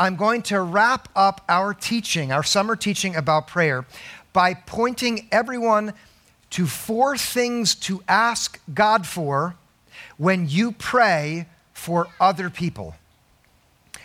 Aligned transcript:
I'm 0.00 0.16
going 0.16 0.40
to 0.44 0.62
wrap 0.62 1.10
up 1.14 1.42
our 1.46 1.74
teaching, 1.74 2.32
our 2.32 2.42
summer 2.42 2.74
teaching 2.74 3.16
about 3.16 3.46
prayer, 3.46 3.84
by 4.32 4.54
pointing 4.54 5.28
everyone 5.30 5.92
to 6.48 6.66
four 6.66 7.18
things 7.18 7.74
to 7.74 8.02
ask 8.08 8.58
God 8.72 9.06
for 9.06 9.56
when 10.16 10.48
you 10.48 10.72
pray 10.72 11.48
for 11.74 12.08
other 12.18 12.48
people. 12.48 12.94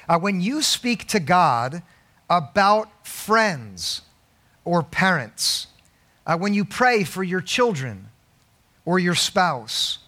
Uh, 0.09 0.19
when 0.19 0.41
you 0.41 0.61
speak 0.61 1.07
to 1.07 1.19
God 1.21 1.81
about 2.29 3.07
friends 3.07 4.01
or 4.65 4.83
parents, 4.83 5.67
uh, 6.27 6.37
when 6.37 6.53
you 6.53 6.65
pray 6.65 7.05
for 7.05 7.23
your 7.23 7.39
children 7.39 8.09
or 8.83 8.99
your 8.99 9.15
spouse, 9.15 9.99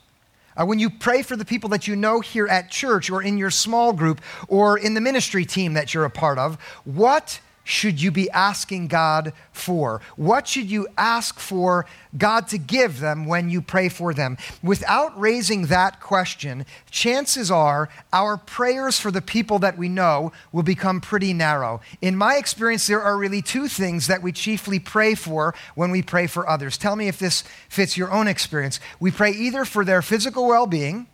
uh, 0.59 0.65
when 0.65 0.79
you 0.79 0.89
pray 0.89 1.21
for 1.21 1.35
the 1.35 1.45
people 1.45 1.69
that 1.69 1.87
you 1.87 1.95
know 1.95 2.19
here 2.19 2.47
at 2.47 2.69
church 2.69 3.09
or 3.09 3.21
in 3.21 3.37
your 3.37 3.51
small 3.51 3.93
group 3.93 4.21
or 4.47 4.77
in 4.77 4.93
the 4.93 5.01
ministry 5.01 5.45
team 5.45 5.73
that 5.73 5.93
you're 5.93 6.05
a 6.05 6.09
part 6.09 6.37
of, 6.37 6.55
what 6.83 7.39
should 7.67 8.01
you 8.01 8.11
be 8.11 8.29
asking 8.29 8.87
God 8.87 9.33
for? 9.51 9.99
What 10.15 10.47
should 10.47 10.71
you 10.71 10.87
ask 10.97 11.37
for 11.37 11.85
God 12.17 12.47
to 12.47 12.57
give 12.57 13.01
them 13.01 13.25
when 13.25 13.49
you 13.49 13.61
pray 13.61 13.89
for 13.89 14.13
them? 14.13 14.37
Without 14.63 15.19
raising 15.19 15.65
that 15.65 15.99
question, 15.99 16.65
chances 16.89 17.51
are 17.51 17.89
our 18.13 18.37
prayers 18.37 18.97
for 18.97 19.11
the 19.11 19.21
people 19.21 19.59
that 19.59 19.77
we 19.77 19.89
know 19.89 20.31
will 20.53 20.63
become 20.63 21.01
pretty 21.01 21.33
narrow. 21.33 21.81
In 22.01 22.15
my 22.15 22.37
experience, 22.37 22.87
there 22.87 23.01
are 23.01 23.17
really 23.17 23.41
two 23.41 23.67
things 23.67 24.07
that 24.07 24.21
we 24.21 24.31
chiefly 24.31 24.79
pray 24.79 25.13
for 25.13 25.53
when 25.75 25.91
we 25.91 26.01
pray 26.01 26.25
for 26.25 26.47
others. 26.47 26.77
Tell 26.77 26.95
me 26.95 27.09
if 27.09 27.19
this 27.19 27.43
fits 27.67 27.97
your 27.97 28.13
own 28.13 28.29
experience. 28.29 28.79
We 28.97 29.11
pray 29.11 29.31
either 29.31 29.65
for 29.65 29.83
their 29.83 30.01
physical 30.01 30.47
well 30.47 30.67
being 30.67 31.07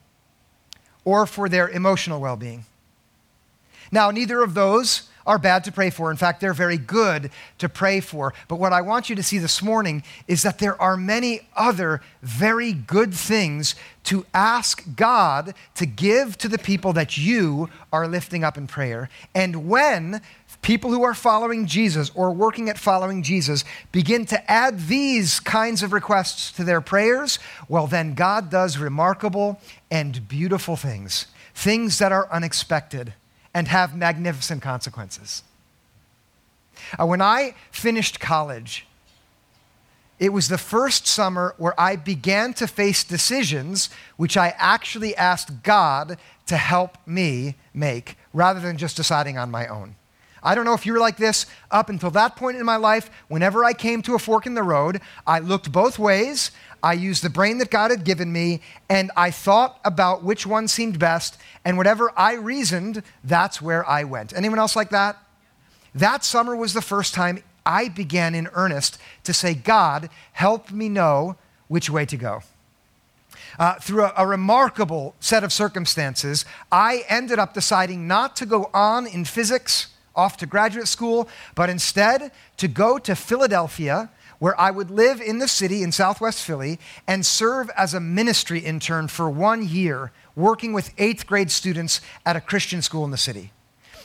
or 1.04 1.26
for 1.26 1.50
their 1.50 1.68
emotional 1.68 2.22
well 2.22 2.38
being. 2.38 2.66
Now, 3.92 4.12
neither 4.12 4.44
of 4.44 4.54
those 4.54 5.10
are 5.26 5.40
bad 5.40 5.64
to 5.66 5.72
pray 5.72 5.90
for. 5.90 6.12
In 6.12 6.18
fact, 6.18 6.42
they're 6.42 6.54
very 6.54 6.78
good 6.78 7.32
to 7.58 7.70
pray 7.70 8.00
for. 8.00 8.34
But 8.48 8.60
what 8.60 8.74
I 8.74 8.82
want 8.82 9.10
you 9.10 9.16
to 9.16 9.24
see 9.24 9.38
this 9.38 9.62
morning 9.62 10.04
is 10.28 10.44
that 10.44 10.60
there 10.60 10.80
are 10.82 10.98
many 10.98 11.42
other 11.56 12.02
very 12.22 12.74
good 12.74 13.14
things 13.14 13.76
to 14.06 14.26
ask 14.34 14.84
God 14.96 15.54
to 15.76 15.86
give 15.86 16.38
to 16.40 16.48
the 16.48 16.58
people 16.58 16.94
that 16.94 17.18
you 17.18 17.70
are 17.92 18.08
lifting 18.08 18.44
up 18.44 18.58
in 18.58 18.68
prayer. 18.68 19.10
And 19.34 19.68
when 19.70 20.22
people 20.62 20.92
who 20.92 21.04
are 21.04 21.14
following 21.14 21.66
Jesus 21.66 22.12
or 22.16 22.32
working 22.32 22.70
at 22.70 22.78
following 22.78 23.24
Jesus 23.24 23.64
begin 23.92 24.26
to 24.28 24.52
add 24.52 24.88
these 24.88 25.40
kinds 25.40 25.84
of 25.84 25.94
requests 25.94 26.52
to 26.54 26.64
their 26.64 26.82
prayers, 26.82 27.40
well, 27.68 27.88
then 27.88 28.14
God 28.14 28.50
does 28.50 28.78
remarkable 28.78 29.60
and 29.90 30.28
beautiful 30.28 30.76
things, 30.76 31.28
things 31.54 32.00
that 32.00 32.12
are 32.12 32.32
unexpected 32.32 33.14
and 33.54 33.68
have 33.68 33.96
magnificent 33.96 34.62
consequences. 34.62 35.44
Uh, 37.00 37.06
when 37.06 37.22
I 37.22 37.56
finished 37.72 38.20
college, 38.20 38.86
it 40.20 40.30
was 40.30 40.48
the 40.48 40.58
first 40.58 41.06
summer 41.08 41.54
where 41.58 41.80
I 41.80 41.96
began 41.96 42.54
to 42.56 42.68
face 42.68 43.04
decisions 43.04 43.90
which 44.18 44.38
I 44.38 44.54
actually 44.58 45.16
asked 45.16 45.64
God 45.64 46.18
to 46.48 46.58
help 46.58 46.98
me 47.06 47.56
make 47.74 48.18
rather 48.34 48.60
than 48.60 48.78
just 48.78 48.96
deciding 48.96 49.38
on 49.38 49.52
my 49.52 49.68
own. 49.68 49.96
I 50.44 50.56
don't 50.56 50.66
know 50.66 50.74
if 50.74 50.86
you 50.86 50.94
were 50.94 51.00
like 51.00 51.18
this. 51.18 51.46
Up 51.72 51.90
until 51.90 52.12
that 52.12 52.36
point 52.36 52.58
in 52.58 52.66
my 52.66 52.76
life, 52.76 53.10
whenever 53.28 53.64
I 53.64 53.74
came 53.74 54.02
to 54.04 54.16
a 54.16 54.20
fork 54.20 54.46
in 54.46 54.56
the 54.56 54.64
road, 54.64 55.00
I 55.26 55.40
looked 55.40 55.72
both 55.72 55.98
ways. 55.98 56.52
I 56.84 56.94
used 56.94 57.24
the 57.24 57.30
brain 57.30 57.60
that 57.60 57.72
God 57.72 57.92
had 57.92 58.04
given 58.04 58.32
me, 58.32 58.62
and 58.90 59.10
I 59.16 59.32
thought 59.32 59.80
about 59.86 60.22
which 60.22 60.46
one 60.46 60.68
seemed 60.68 61.00
best, 61.00 61.40
and 61.64 61.78
whatever 61.78 62.12
I 62.18 62.34
reasoned, 62.36 63.04
that's 63.24 63.62
where 63.62 63.88
I 63.90 64.04
went. 64.04 64.36
Anyone 64.36 64.60
else 64.60 64.76
like 64.76 64.90
that? 64.90 65.18
That 65.96 66.26
summer 66.26 66.56
was 66.58 66.74
the 66.74 66.82
first 66.82 67.14
time 67.14 67.42
I 67.66 67.88
began 67.88 68.36
in 68.36 68.50
earnest 68.54 68.98
to 69.24 69.34
say, 69.34 69.54
God, 69.54 70.10
help 70.34 70.72
me 70.72 70.90
know 70.90 71.38
which 71.70 71.90
way 71.90 72.06
to 72.06 72.18
go. 72.18 72.44
Uh, 73.58 73.76
through 73.76 74.04
a, 74.04 74.14
a, 74.18 74.28
remarkable 74.28 75.16
set 75.20 75.44
of 75.44 75.54
circumstances, 75.54 76.44
I 76.72 77.04
ended 77.08 77.40
up 77.40 77.54
deciding 77.54 78.08
not 78.08 78.36
to 78.38 78.46
go 78.46 78.70
on 78.74 79.06
in 79.06 79.26
physics 79.26 79.88
off 80.16 80.38
to 80.38 80.46
graduate 80.46 80.88
school, 80.88 81.30
but 81.56 81.70
instead 81.70 82.32
to 82.58 82.68
go 82.68 82.98
to 82.98 83.16
Philadelphia, 83.16 84.10
where 84.40 84.60
I 84.60 84.72
would 84.72 84.92
live 84.92 85.22
in 85.22 85.40
the 85.40 85.48
city 85.48 85.84
in 85.84 85.92
southwest 85.92 86.44
Philly 86.44 86.80
and 87.08 87.26
serve 87.26 87.70
as 87.78 87.94
a 87.94 88.00
ministry 88.00 88.60
intern 88.60 89.08
for 89.08 89.30
one 89.30 89.68
year, 89.68 90.12
working 90.36 90.74
with 90.74 90.94
eighth 90.98 91.28
grade 91.28 91.52
students 91.52 92.02
at 92.26 92.36
a 92.36 92.42
Christian 92.42 92.82
school 92.82 93.06
in 93.06 93.12
the 93.12 93.18
city. 93.18 93.52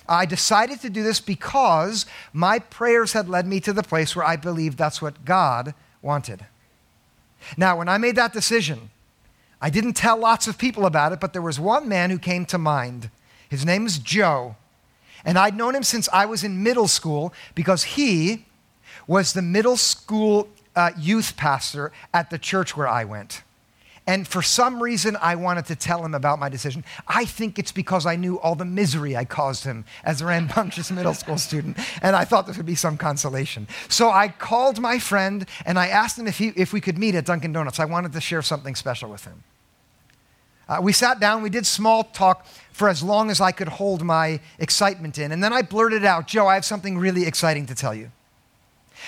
I 0.09 0.25
decided 0.25 0.81
to 0.81 0.91
do 0.91 1.03
this 1.03 1.21
because 1.21 2.07
my 2.33 2.59
prayers 2.59 3.13
had 3.13 3.29
led 3.29 3.47
me 3.47 3.61
to 3.61 3.73
the 3.73 3.83
place 3.83 4.17
where 4.17 4.25
I 4.25 4.37
believed 4.37 4.79
that's 4.79 5.03
what 5.03 5.25
God 5.25 5.75
wanted. 6.01 6.47
Now, 7.57 7.77
when 7.79 7.89
I 7.89 7.99
made 7.99 8.17
that 8.17 8.33
decision, 8.33 8.91
I 9.61 9.71
didn't 9.71 9.95
tell 9.95 10.17
lots 10.17 10.47
of 10.47 10.57
people 10.57 10.87
about 10.87 11.13
it, 11.13 11.21
but 11.21 11.33
there 11.33 11.43
was 11.43 11.61
one 11.61 11.89
man 11.89 12.11
who 12.11 12.19
came 12.19 12.47
to 12.47 12.59
mind. 12.59 13.11
His 13.49 13.65
name 13.65 13.87
is 13.87 13.99
Joe. 13.99 14.57
And 15.25 15.39
I'd 15.39 15.57
known 15.57 15.75
him 15.75 15.83
since 15.83 16.09
I 16.13 16.27
was 16.27 16.45
in 16.45 16.63
middle 16.63 16.89
school 16.89 17.33
because 17.55 17.83
he 17.83 18.47
was 19.09 19.33
the 19.33 19.43
middle 19.43 19.77
school 19.77 20.49
uh, 20.77 20.93
youth 20.97 21.37
pastor 21.37 21.91
at 22.15 22.31
the 22.31 22.39
church 22.39 22.77
where 22.77 22.87
I 22.87 23.03
went. 23.03 23.43
And 24.07 24.27
for 24.27 24.41
some 24.41 24.83
reason, 24.83 25.19
I 25.21 25.35
wanted 25.35 25.67
to 25.67 25.77
tell 25.77 26.03
him 26.03 26.15
about 26.15 26.39
my 26.39 26.49
decision. 26.49 26.83
I 27.07 27.27
think 27.27 27.59
it's 27.59 27.73
because 27.73 28.07
I 28.07 28.17
knew 28.17 28.41
all 28.41 28.55
the 28.55 28.65
misery 28.65 29.15
I 29.15 29.27
caused 29.27 29.65
him 29.65 29.85
as 30.03 30.23
a 30.23 30.27
rambunctious 30.27 30.91
middle 30.99 31.13
school 31.13 31.37
student, 31.37 31.77
and 32.01 32.17
I 32.17 32.25
thought 32.25 32.47
this 32.47 32.57
would 32.57 32.65
be 32.65 32.75
some 32.75 32.97
consolation. 32.97 33.69
So 33.91 34.09
I 34.09 34.29
called 34.29 34.81
my 34.81 34.99
friend 34.99 35.47
and 35.67 35.79
I 35.79 35.89
asked 35.89 36.19
him 36.19 36.27
if, 36.27 36.39
he, 36.39 36.53
if 36.57 36.73
we 36.73 36.81
could 36.81 36.97
meet 36.97 37.17
at 37.17 37.27
Dunkin' 37.27 37.53
Donuts. 37.53 37.81
I 37.81 37.85
wanted 37.85 38.15
to 38.15 38.21
share 38.21 38.41
something 38.41 38.75
special 38.75 39.11
with 39.11 39.27
him. 39.27 39.45
Uh, 40.69 40.79
we 40.81 40.93
sat 40.95 41.21
down, 41.21 41.43
we 41.43 41.51
did 41.51 41.67
small 41.67 42.05
talk 42.05 42.47
for 42.73 42.89
as 42.89 43.03
long 43.03 43.31
as 43.31 43.43
I 43.43 43.53
could 43.53 43.69
hold 43.69 44.03
my 44.03 44.41
excitement 44.59 45.19
in. 45.19 45.33
And 45.33 45.45
then 45.45 45.53
I 45.53 45.61
blurted 45.61 46.05
out, 46.07 46.27
Joe, 46.27 46.47
I 46.47 46.55
have 46.55 46.65
something 46.65 46.97
really 46.97 47.27
exciting 47.27 47.67
to 47.67 47.75
tell 47.75 47.95
you. 47.95 48.11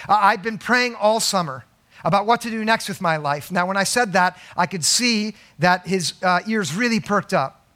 Uh, 0.09 0.19
I've 0.21 0.43
been 0.43 0.59
praying 0.59 0.95
all 0.95 1.21
summer 1.21 1.65
about 2.05 2.27
what 2.27 2.41
to 2.43 2.51
do 2.51 2.65
next 2.65 2.89
with 2.89 3.01
my 3.01 3.17
life. 3.17 3.51
Now, 3.51 3.67
when 3.67 3.77
I 3.77 3.85
said 3.85 4.13
that, 4.15 4.39
I 4.57 4.67
could 4.67 4.85
see 4.85 5.35
that 5.59 5.87
his 5.87 6.15
uh, 6.23 6.41
ears 6.47 6.75
really 6.75 7.01
perked 7.01 7.35
up. 7.35 7.67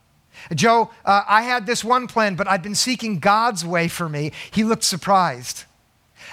Joe, 0.55 0.91
uh, 1.05 1.23
I 1.27 1.43
had 1.43 1.67
this 1.67 1.85
one 1.85 2.07
plan, 2.07 2.35
but 2.35 2.49
I've 2.49 2.63
been 2.63 2.75
seeking 2.75 3.19
God's 3.19 3.65
way 3.65 3.89
for 3.89 4.09
me. 4.09 4.33
He 4.51 4.65
looked 4.65 4.85
surprised. 4.85 5.65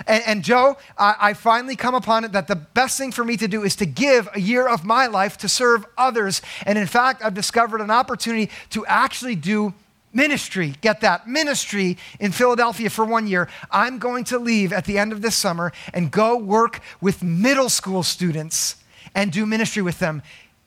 And, 0.07 0.23
and 0.25 0.43
Joe, 0.43 0.77
I, 0.97 1.15
I 1.19 1.33
finally 1.33 1.75
come 1.75 1.95
upon 1.95 2.23
it 2.23 2.31
that 2.31 2.47
the 2.47 2.55
best 2.55 2.97
thing 2.97 3.11
for 3.11 3.23
me 3.23 3.37
to 3.37 3.47
do 3.47 3.63
is 3.63 3.75
to 3.77 3.85
give 3.85 4.27
a 4.33 4.39
year 4.39 4.67
of 4.67 4.83
my 4.83 5.07
life 5.07 5.37
to 5.39 5.49
serve 5.49 5.85
others. 5.97 6.41
And 6.65 6.77
in 6.77 6.87
fact, 6.87 7.23
I've 7.23 7.33
discovered 7.33 7.81
an 7.81 7.91
opportunity 7.91 8.49
to 8.71 8.85
actually 8.85 9.35
do 9.35 9.73
ministry. 10.13 10.75
Get 10.81 11.01
that 11.01 11.27
ministry 11.27 11.97
in 12.19 12.31
Philadelphia 12.31 12.89
for 12.89 13.05
one 13.05 13.27
year. 13.27 13.47
I'm 13.69 13.99
going 13.99 14.23
to 14.25 14.39
leave 14.39 14.73
at 14.73 14.85
the 14.85 14.97
end 14.97 15.11
of 15.11 15.21
this 15.21 15.35
summer 15.35 15.71
and 15.93 16.11
go 16.11 16.37
work 16.37 16.81
with 16.99 17.23
middle 17.23 17.69
school 17.69 18.03
students 18.03 18.75
and 19.15 19.31
do 19.31 19.45
ministry 19.45 19.81
with 19.81 19.99
them. 19.99 20.21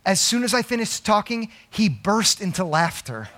As 0.07 0.21
soon 0.21 0.45
as 0.45 0.53
I 0.53 0.63
finished 0.63 1.05
talking, 1.05 1.51
he 1.71 1.89
burst 1.89 2.41
into 2.41 2.65
laughter. 2.65 3.29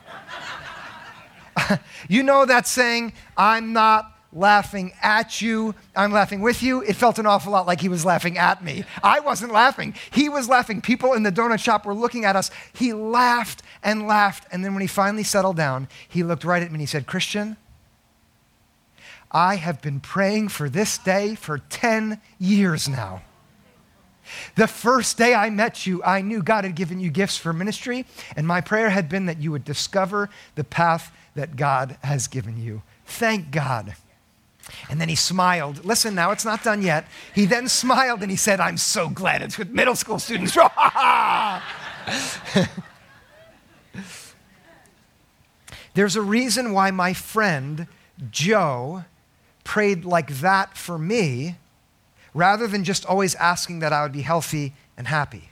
you 2.09 2.23
know 2.23 2.45
that 2.45 2.67
saying, 2.67 3.13
I'm 3.37 3.73
not 3.73 4.16
laughing 4.37 4.93
at 5.03 5.41
you. 5.41 5.75
I'm 5.97 6.13
laughing 6.13 6.41
with 6.43 6.63
you. 6.63 6.83
It 6.83 6.95
felt 6.95 7.19
an 7.19 7.27
awful 7.27 7.53
lot 7.53 7.67
like 7.67 7.81
he 7.81 7.89
was 7.89 8.05
laughing 8.05 8.37
at 8.37 8.63
me. 8.63 8.85
I 9.03 9.21
wasn't 9.21 9.53
laughing. 9.53 9.95
He 10.11 10.29
was 10.29 10.49
laughing. 10.49 10.81
People 10.81 11.15
in 11.15 11.23
the 11.23 11.33
donut 11.33 11.59
shop 11.59 11.87
were 11.87 11.95
looking 11.95 12.25
at 12.25 12.37
us. 12.37 12.51
He 12.73 12.93
laughed 12.93 13.63
and 13.83 14.07
laughed. 14.07 14.47
And 14.53 14.65
then 14.65 14.75
when 14.75 14.83
he 14.83 14.87
finally 14.87 15.25
settled 15.25 15.57
down, 15.57 15.89
he 16.09 16.23
looked 16.23 16.45
right 16.45 16.63
at 16.63 16.69
me 16.69 16.75
and 16.75 16.81
he 16.81 16.87
said, 16.87 17.07
Christian, 17.07 17.57
I 19.31 19.57
have 19.57 19.81
been 19.81 20.01
praying 20.01 20.49
for 20.49 20.69
this 20.69 20.99
day 20.99 21.35
for 21.35 21.59
10 21.59 22.21
years 22.39 22.89
now. 22.89 23.23
The 24.57 24.67
first 24.67 25.17
day 25.17 25.35
I 25.35 25.51
met 25.51 25.87
you, 25.87 26.03
I 26.03 26.21
knew 26.21 26.43
God 26.43 26.65
had 26.65 26.75
given 26.75 26.99
you 26.99 27.11
gifts 27.11 27.37
for 27.37 27.53
ministry, 27.53 28.07
and 28.35 28.45
my 28.45 28.61
prayer 28.61 28.91
had 28.91 29.09
been 29.09 29.27
that 29.27 29.41
you 29.41 29.53
would 29.53 29.65
discover 29.65 30.29
the 30.57 30.65
path 30.65 31.13
that 31.37 31.55
God 31.55 31.97
has 32.03 32.27
given 32.27 32.61
you. 32.61 32.83
Thank 33.05 33.53
God. 33.53 33.95
And 34.89 35.01
then 35.01 35.09
he 35.09 35.15
smiled. 35.15 35.85
Listen, 35.85 36.15
now 36.15 36.31
it's 36.31 36.45
not 36.45 36.63
done 36.63 36.83
yet. 36.83 37.07
He 37.35 37.47
then 37.47 37.69
smiled 37.69 38.23
and 38.23 38.31
he 38.31 38.37
said, 38.37 38.61
I'm 38.61 38.77
so 38.77 39.09
glad 39.09 39.43
it's 39.43 39.59
with 39.59 39.71
middle 39.71 39.95
school 39.95 40.19
students. 40.19 40.57
There's 45.95 46.17
a 46.17 46.23
reason 46.23 46.73
why 46.73 46.91
my 46.91 47.15
friend 47.15 47.87
Joe 48.31 49.05
prayed 49.65 50.05
like 50.05 50.41
that 50.41 50.77
for 50.77 50.99
me 50.99 51.57
rather 52.35 52.67
than 52.67 52.85
just 52.85 53.07
always 53.07 53.35
asking 53.37 53.79
that 53.81 53.93
I 53.93 54.03
would 54.03 54.13
be 54.13 54.23
healthy 54.23 54.75
and 54.97 55.09
happy. 55.09 55.51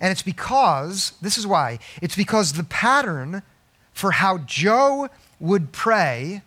And 0.00 0.12
it's 0.12 0.22
because, 0.22 1.14
this 1.22 1.38
is 1.38 1.46
why, 1.46 1.78
it's 2.00 2.14
because 2.14 2.52
the 2.52 2.64
pattern 2.64 3.42
for 3.92 4.12
how 4.12 4.38
Joe 4.38 5.08
would 5.40 5.72
pray 5.72 6.42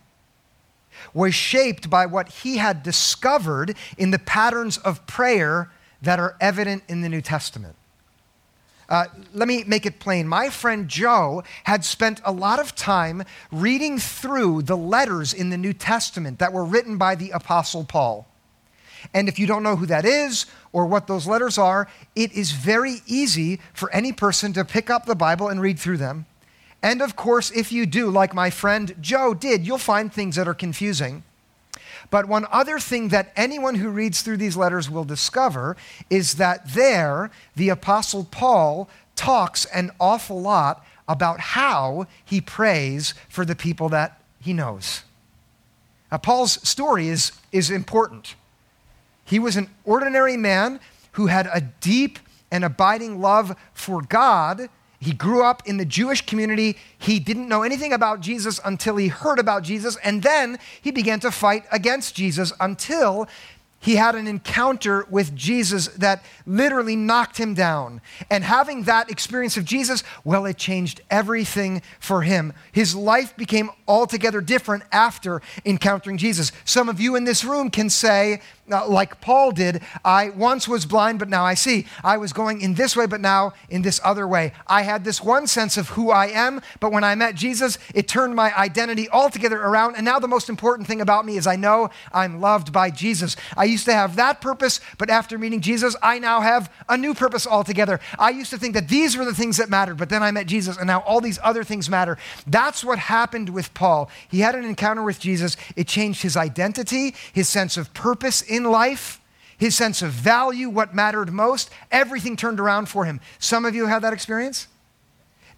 was 1.13 1.33
shaped 1.33 1.89
by 1.89 2.05
what 2.05 2.29
he 2.29 2.57
had 2.57 2.83
discovered 2.83 3.75
in 3.97 4.11
the 4.11 4.19
patterns 4.19 4.77
of 4.77 5.05
prayer 5.07 5.71
that 6.01 6.19
are 6.19 6.35
evident 6.39 6.83
in 6.87 7.01
the 7.01 7.09
New 7.09 7.21
Testament. 7.21 7.75
Uh, 8.89 9.05
let 9.33 9.47
me 9.47 9.63
make 9.63 9.85
it 9.85 9.99
plain. 9.99 10.27
My 10.27 10.49
friend 10.49 10.89
Joe 10.89 11.43
had 11.63 11.85
spent 11.85 12.19
a 12.25 12.31
lot 12.31 12.59
of 12.59 12.75
time 12.75 13.23
reading 13.49 13.97
through 13.97 14.63
the 14.63 14.75
letters 14.75 15.33
in 15.33 15.49
the 15.49 15.57
New 15.57 15.71
Testament 15.71 16.39
that 16.39 16.51
were 16.51 16.65
written 16.65 16.97
by 16.97 17.15
the 17.15 17.31
Apostle 17.31 17.85
Paul. 17.85 18.27
And 19.13 19.29
if 19.29 19.39
you 19.39 19.47
don't 19.47 19.63
know 19.63 19.77
who 19.77 19.85
that 19.85 20.03
is 20.03 20.45
or 20.73 20.85
what 20.85 21.07
those 21.07 21.25
letters 21.25 21.57
are, 21.57 21.87
it 22.15 22.33
is 22.33 22.51
very 22.51 22.97
easy 23.07 23.61
for 23.73 23.89
any 23.91 24.11
person 24.11 24.51
to 24.53 24.65
pick 24.65 24.89
up 24.89 25.05
the 25.05 25.15
Bible 25.15 25.47
and 25.47 25.61
read 25.61 25.79
through 25.79 25.97
them. 25.97 26.25
And 26.83 27.01
of 27.01 27.15
course, 27.15 27.51
if 27.51 27.71
you 27.71 27.85
do, 27.85 28.09
like 28.09 28.33
my 28.33 28.49
friend 28.49 28.95
Joe 28.99 29.33
did, 29.33 29.65
you'll 29.65 29.77
find 29.77 30.11
things 30.11 30.35
that 30.35 30.47
are 30.47 30.53
confusing. 30.53 31.23
But 32.09 32.27
one 32.27 32.47
other 32.51 32.79
thing 32.79 33.09
that 33.09 33.31
anyone 33.35 33.75
who 33.75 33.89
reads 33.89 34.21
through 34.21 34.37
these 34.37 34.57
letters 34.57 34.89
will 34.89 35.03
discover 35.03 35.77
is 36.09 36.35
that 36.35 36.73
there, 36.73 37.31
the 37.55 37.69
Apostle 37.69 38.27
Paul 38.29 38.89
talks 39.15 39.65
an 39.65 39.91
awful 39.99 40.41
lot 40.41 40.85
about 41.07 41.39
how 41.39 42.07
he 42.25 42.41
prays 42.41 43.13
for 43.29 43.45
the 43.45 43.55
people 43.55 43.89
that 43.89 44.21
he 44.39 44.53
knows. 44.53 45.03
Now, 46.11 46.17
Paul's 46.17 46.67
story 46.67 47.07
is, 47.07 47.31
is 47.51 47.69
important. 47.69 48.35
He 49.23 49.39
was 49.39 49.55
an 49.55 49.69
ordinary 49.85 50.35
man 50.35 50.79
who 51.13 51.27
had 51.27 51.47
a 51.53 51.61
deep 51.61 52.19
and 52.51 52.65
abiding 52.65 53.21
love 53.21 53.55
for 53.73 54.01
God 54.01 54.69
he 55.01 55.13
grew 55.13 55.43
up 55.43 55.63
in 55.65 55.77
the 55.77 55.85
Jewish 55.85 56.27
community. 56.27 56.77
He 56.99 57.19
didn't 57.19 57.49
know 57.49 57.63
anything 57.63 57.91
about 57.91 58.21
Jesus 58.21 58.59
until 58.63 58.97
he 58.97 59.07
heard 59.07 59.39
about 59.39 59.63
Jesus. 59.63 59.97
And 60.03 60.21
then 60.21 60.59
he 60.79 60.91
began 60.91 61.19
to 61.21 61.31
fight 61.31 61.65
against 61.71 62.13
Jesus 62.13 62.53
until 62.59 63.27
he 63.81 63.95
had 63.95 64.15
an 64.15 64.27
encounter 64.27 65.05
with 65.09 65.35
Jesus 65.35 65.87
that 65.87 66.23
literally 66.45 66.95
knocked 66.95 67.37
him 67.37 67.55
down. 67.55 67.99
And 68.29 68.43
having 68.43 68.83
that 68.83 69.09
experience 69.09 69.57
of 69.57 69.65
Jesus, 69.65 70.03
well, 70.23 70.45
it 70.45 70.57
changed 70.57 71.01
everything 71.09 71.81
for 71.99 72.21
him. 72.21 72.53
His 72.71 72.95
life 72.95 73.35
became 73.35 73.71
altogether 73.87 74.39
different 74.39 74.83
after 74.91 75.41
encountering 75.65 76.17
Jesus. 76.17 76.51
Some 76.63 76.89
of 76.89 77.01
you 77.01 77.15
in 77.15 77.23
this 77.23 77.43
room 77.43 77.71
can 77.71 77.89
say, 77.89 78.41
uh, 78.71 78.87
like 78.87 79.19
Paul 79.19 79.51
did, 79.51 79.81
I 80.05 80.29
once 80.29 80.67
was 80.67 80.85
blind, 80.85 81.19
but 81.19 81.27
now 81.27 81.43
I 81.43 81.55
see. 81.55 81.87
I 82.03 82.17
was 82.17 82.31
going 82.31 82.61
in 82.61 82.75
this 82.75 82.95
way, 82.95 83.07
but 83.07 83.19
now 83.19 83.53
in 83.69 83.81
this 83.81 83.99
other 84.03 84.27
way. 84.27 84.53
I 84.67 84.83
had 84.83 85.03
this 85.03 85.21
one 85.21 85.47
sense 85.47 85.75
of 85.75 85.89
who 85.89 86.11
I 86.11 86.27
am, 86.27 86.61
but 86.79 86.91
when 86.91 87.03
I 87.03 87.15
met 87.15 87.35
Jesus, 87.35 87.79
it 87.93 88.07
turned 88.07 88.35
my 88.35 88.55
identity 88.55 89.09
altogether 89.09 89.59
around. 89.59 89.95
And 89.95 90.05
now 90.05 90.19
the 90.19 90.27
most 90.27 90.49
important 90.49 90.87
thing 90.87 91.01
about 91.01 91.25
me 91.25 91.37
is 91.37 91.47
I 91.47 91.55
know 91.55 91.89
I'm 92.13 92.39
loved 92.39 92.71
by 92.71 92.91
Jesus. 92.91 93.35
I 93.57 93.65
used 93.71 93.85
to 93.85 93.93
have 93.93 94.15
that 94.17 94.41
purpose, 94.41 94.79
but 94.97 95.09
after 95.09 95.37
meeting 95.37 95.61
Jesus, 95.61 95.95
I 96.01 96.19
now 96.19 96.41
have 96.41 96.71
a 96.87 96.97
new 96.97 97.13
purpose 97.13 97.47
altogether. 97.47 97.99
I 98.19 98.29
used 98.29 98.51
to 98.51 98.57
think 98.57 98.73
that 98.75 98.87
these 98.87 99.17
were 99.17 99.25
the 99.25 99.33
things 99.33 99.57
that 99.57 99.69
mattered, 99.69 99.97
but 99.97 100.09
then 100.09 100.23
I 100.23 100.31
met 100.31 100.47
Jesus, 100.47 100.77
and 100.77 100.87
now 100.87 100.99
all 100.99 101.21
these 101.21 101.39
other 101.43 101.63
things 101.63 101.89
matter. 101.89 102.17
That's 102.45 102.83
what 102.83 102.99
happened 102.99 103.49
with 103.49 103.73
Paul. 103.73 104.09
He 104.29 104.41
had 104.41 104.55
an 104.55 104.65
encounter 104.65 105.03
with 105.03 105.19
Jesus, 105.19 105.57
it 105.75 105.87
changed 105.87 106.21
his 106.21 106.37
identity, 106.37 107.15
his 107.33 107.49
sense 107.49 107.77
of 107.77 107.93
purpose 107.93 108.41
in 108.41 108.65
life, 108.65 109.21
his 109.57 109.75
sense 109.75 110.01
of 110.01 110.11
value, 110.11 110.69
what 110.69 110.95
mattered 110.95 111.31
most, 111.31 111.69
everything 111.91 112.35
turned 112.35 112.59
around 112.59 112.89
for 112.89 113.05
him. 113.05 113.19
Some 113.37 113.63
of 113.65 113.75
you 113.75 113.85
had 113.85 114.01
that 114.01 114.13
experience? 114.13 114.67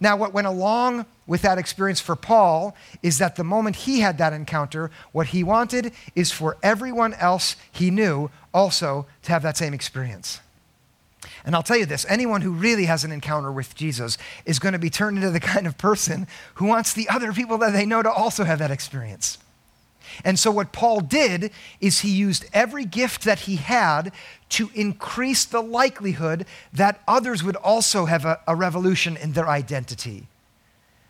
Now, 0.00 0.16
what 0.16 0.32
went 0.34 0.46
along 0.46 1.06
with 1.26 1.42
that 1.42 1.58
experience 1.58 2.00
for 2.00 2.16
Paul 2.16 2.76
is 3.02 3.18
that 3.18 3.36
the 3.36 3.44
moment 3.44 3.76
he 3.76 4.00
had 4.00 4.18
that 4.18 4.32
encounter, 4.32 4.90
what 5.12 5.28
he 5.28 5.42
wanted 5.42 5.92
is 6.14 6.30
for 6.30 6.56
everyone 6.62 7.14
else 7.14 7.56
he 7.72 7.90
knew 7.90 8.30
also 8.52 9.06
to 9.22 9.32
have 9.32 9.42
that 9.42 9.56
same 9.56 9.74
experience. 9.74 10.40
And 11.44 11.54
I'll 11.54 11.62
tell 11.62 11.76
you 11.76 11.86
this 11.86 12.06
anyone 12.08 12.40
who 12.40 12.52
really 12.52 12.86
has 12.86 13.04
an 13.04 13.12
encounter 13.12 13.52
with 13.52 13.74
Jesus 13.74 14.18
is 14.44 14.58
going 14.58 14.72
to 14.72 14.78
be 14.78 14.90
turned 14.90 15.16
into 15.16 15.30
the 15.30 15.40
kind 15.54 15.66
of 15.66 15.78
person 15.78 16.26
who 16.54 16.66
wants 16.66 16.92
the 16.92 17.08
other 17.08 17.32
people 17.32 17.58
that 17.58 17.72
they 17.72 17.86
know 17.86 18.02
to 18.02 18.10
also 18.10 18.44
have 18.44 18.58
that 18.58 18.70
experience. 18.70 19.38
And 20.24 20.38
so, 20.38 20.50
what 20.50 20.72
Paul 20.72 21.00
did 21.00 21.50
is 21.80 22.00
he 22.00 22.10
used 22.10 22.46
every 22.52 22.84
gift 22.84 23.24
that 23.24 23.40
he 23.40 23.56
had 23.56 24.12
to 24.50 24.70
increase 24.74 25.44
the 25.44 25.62
likelihood 25.62 26.46
that 26.72 27.00
others 27.08 27.42
would 27.42 27.56
also 27.56 28.04
have 28.04 28.24
a, 28.24 28.40
a, 28.46 28.54
revolution 28.54 29.16
in 29.16 29.32
their 29.32 29.48
identity. 29.48 30.28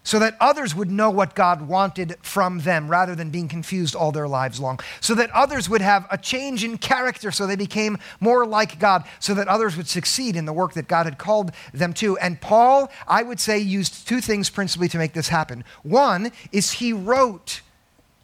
So 0.06 0.19
that 0.19 0.37
others 0.39 0.75
would 0.75 0.91
know 0.91 1.09
what 1.09 1.35
God 1.35 1.62
wanted 1.62 2.17
from 2.21 2.61
them 2.61 2.89
rather 2.89 3.15
than 3.15 3.31
being 3.31 3.49
confused 3.49 3.95
all 3.95 4.12
their 4.12 4.29
lives 4.29 4.61
long. 4.61 4.79
So 5.01 5.15
that 5.15 5.31
others 5.31 5.69
would 5.71 5.81
have 5.81 6.06
a 6.11 6.19
change 6.19 6.62
in 6.62 6.77
character 6.77 7.31
so 7.31 7.47
they 7.47 7.56
became 7.56 7.97
more 8.21 8.47
like 8.47 8.79
God. 8.79 9.05
So 9.19 9.33
that 9.33 9.49
others 9.49 9.79
would 9.79 9.89
succeed 9.89 10.37
in 10.37 10.45
the 10.45 10.53
work 10.53 10.75
that 10.75 10.89
God 10.89 11.06
had 11.06 11.17
called 11.17 11.53
them 11.73 11.95
to. 11.95 12.19
And 12.19 12.39
Paul, 12.39 12.91
I 13.09 13.23
would 13.23 13.41
say, 13.41 13.59
used 13.59 14.06
two 14.06 14.21
things 14.21 14.51
principally 14.51 14.89
to 14.89 14.99
make 14.99 15.15
this 15.15 15.29
happen. 15.29 15.65
One 15.83 16.33
is 16.53 16.73
he 16.73 16.93
wrote 16.93 17.62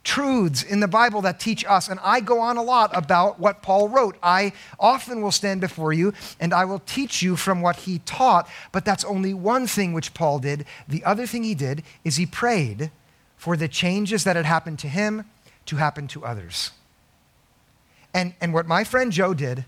truths 0.03 0.63
in 0.63 0.81
the 0.81 0.89
Bible 0.89 1.21
that 1.23 1.39
teach 1.39 1.65
us. 1.65 1.89
And 1.89 2.01
I 2.03 2.21
go 2.21 2.41
on 2.41 2.57
a 2.57 2.63
lot 2.63 2.91
about 2.97 3.39
what 3.39 3.63
Paul 3.63 3.89
wrote. 3.89 4.17
I 4.23 4.53
often 4.79 5.21
will 5.21 5.33
stand 5.33 5.61
before 5.61 5.93
you 5.93 6.15
and 6.39 6.55
I 6.55 6.65
will 6.65 6.81
teach 6.81 7.23
you 7.23 7.37
from 7.37 7.61
what 7.61 7.77
he 7.77 8.01
taught, 8.01 8.49
but 8.73 8.85
that's 8.85 9.05
only 9.05 9.35
one 9.35 9.67
thing 9.67 9.93
which 9.93 10.15
Paul 10.15 10.39
did. 10.39 10.65
The 10.89 11.05
other 11.05 11.27
thing 11.27 11.45
he 11.45 11.55
did 11.55 11.83
is 12.05 12.17
he 12.17 12.27
prayed 12.27 12.91
for 13.37 13.57
the 13.57 13.69
changes 13.69 14.25
that 14.25 14.37
had 14.37 14.47
happened 14.47 14.79
to 14.81 14.89
him 14.89 15.25
to 15.67 15.77
happen 15.77 16.07
to 16.09 16.25
others. 16.25 16.73
And, 18.13 18.35
and 18.41 18.53
what 18.53 18.67
my 18.67 18.85
friend 18.85 19.13
Joe 19.13 19.35
did 19.35 19.65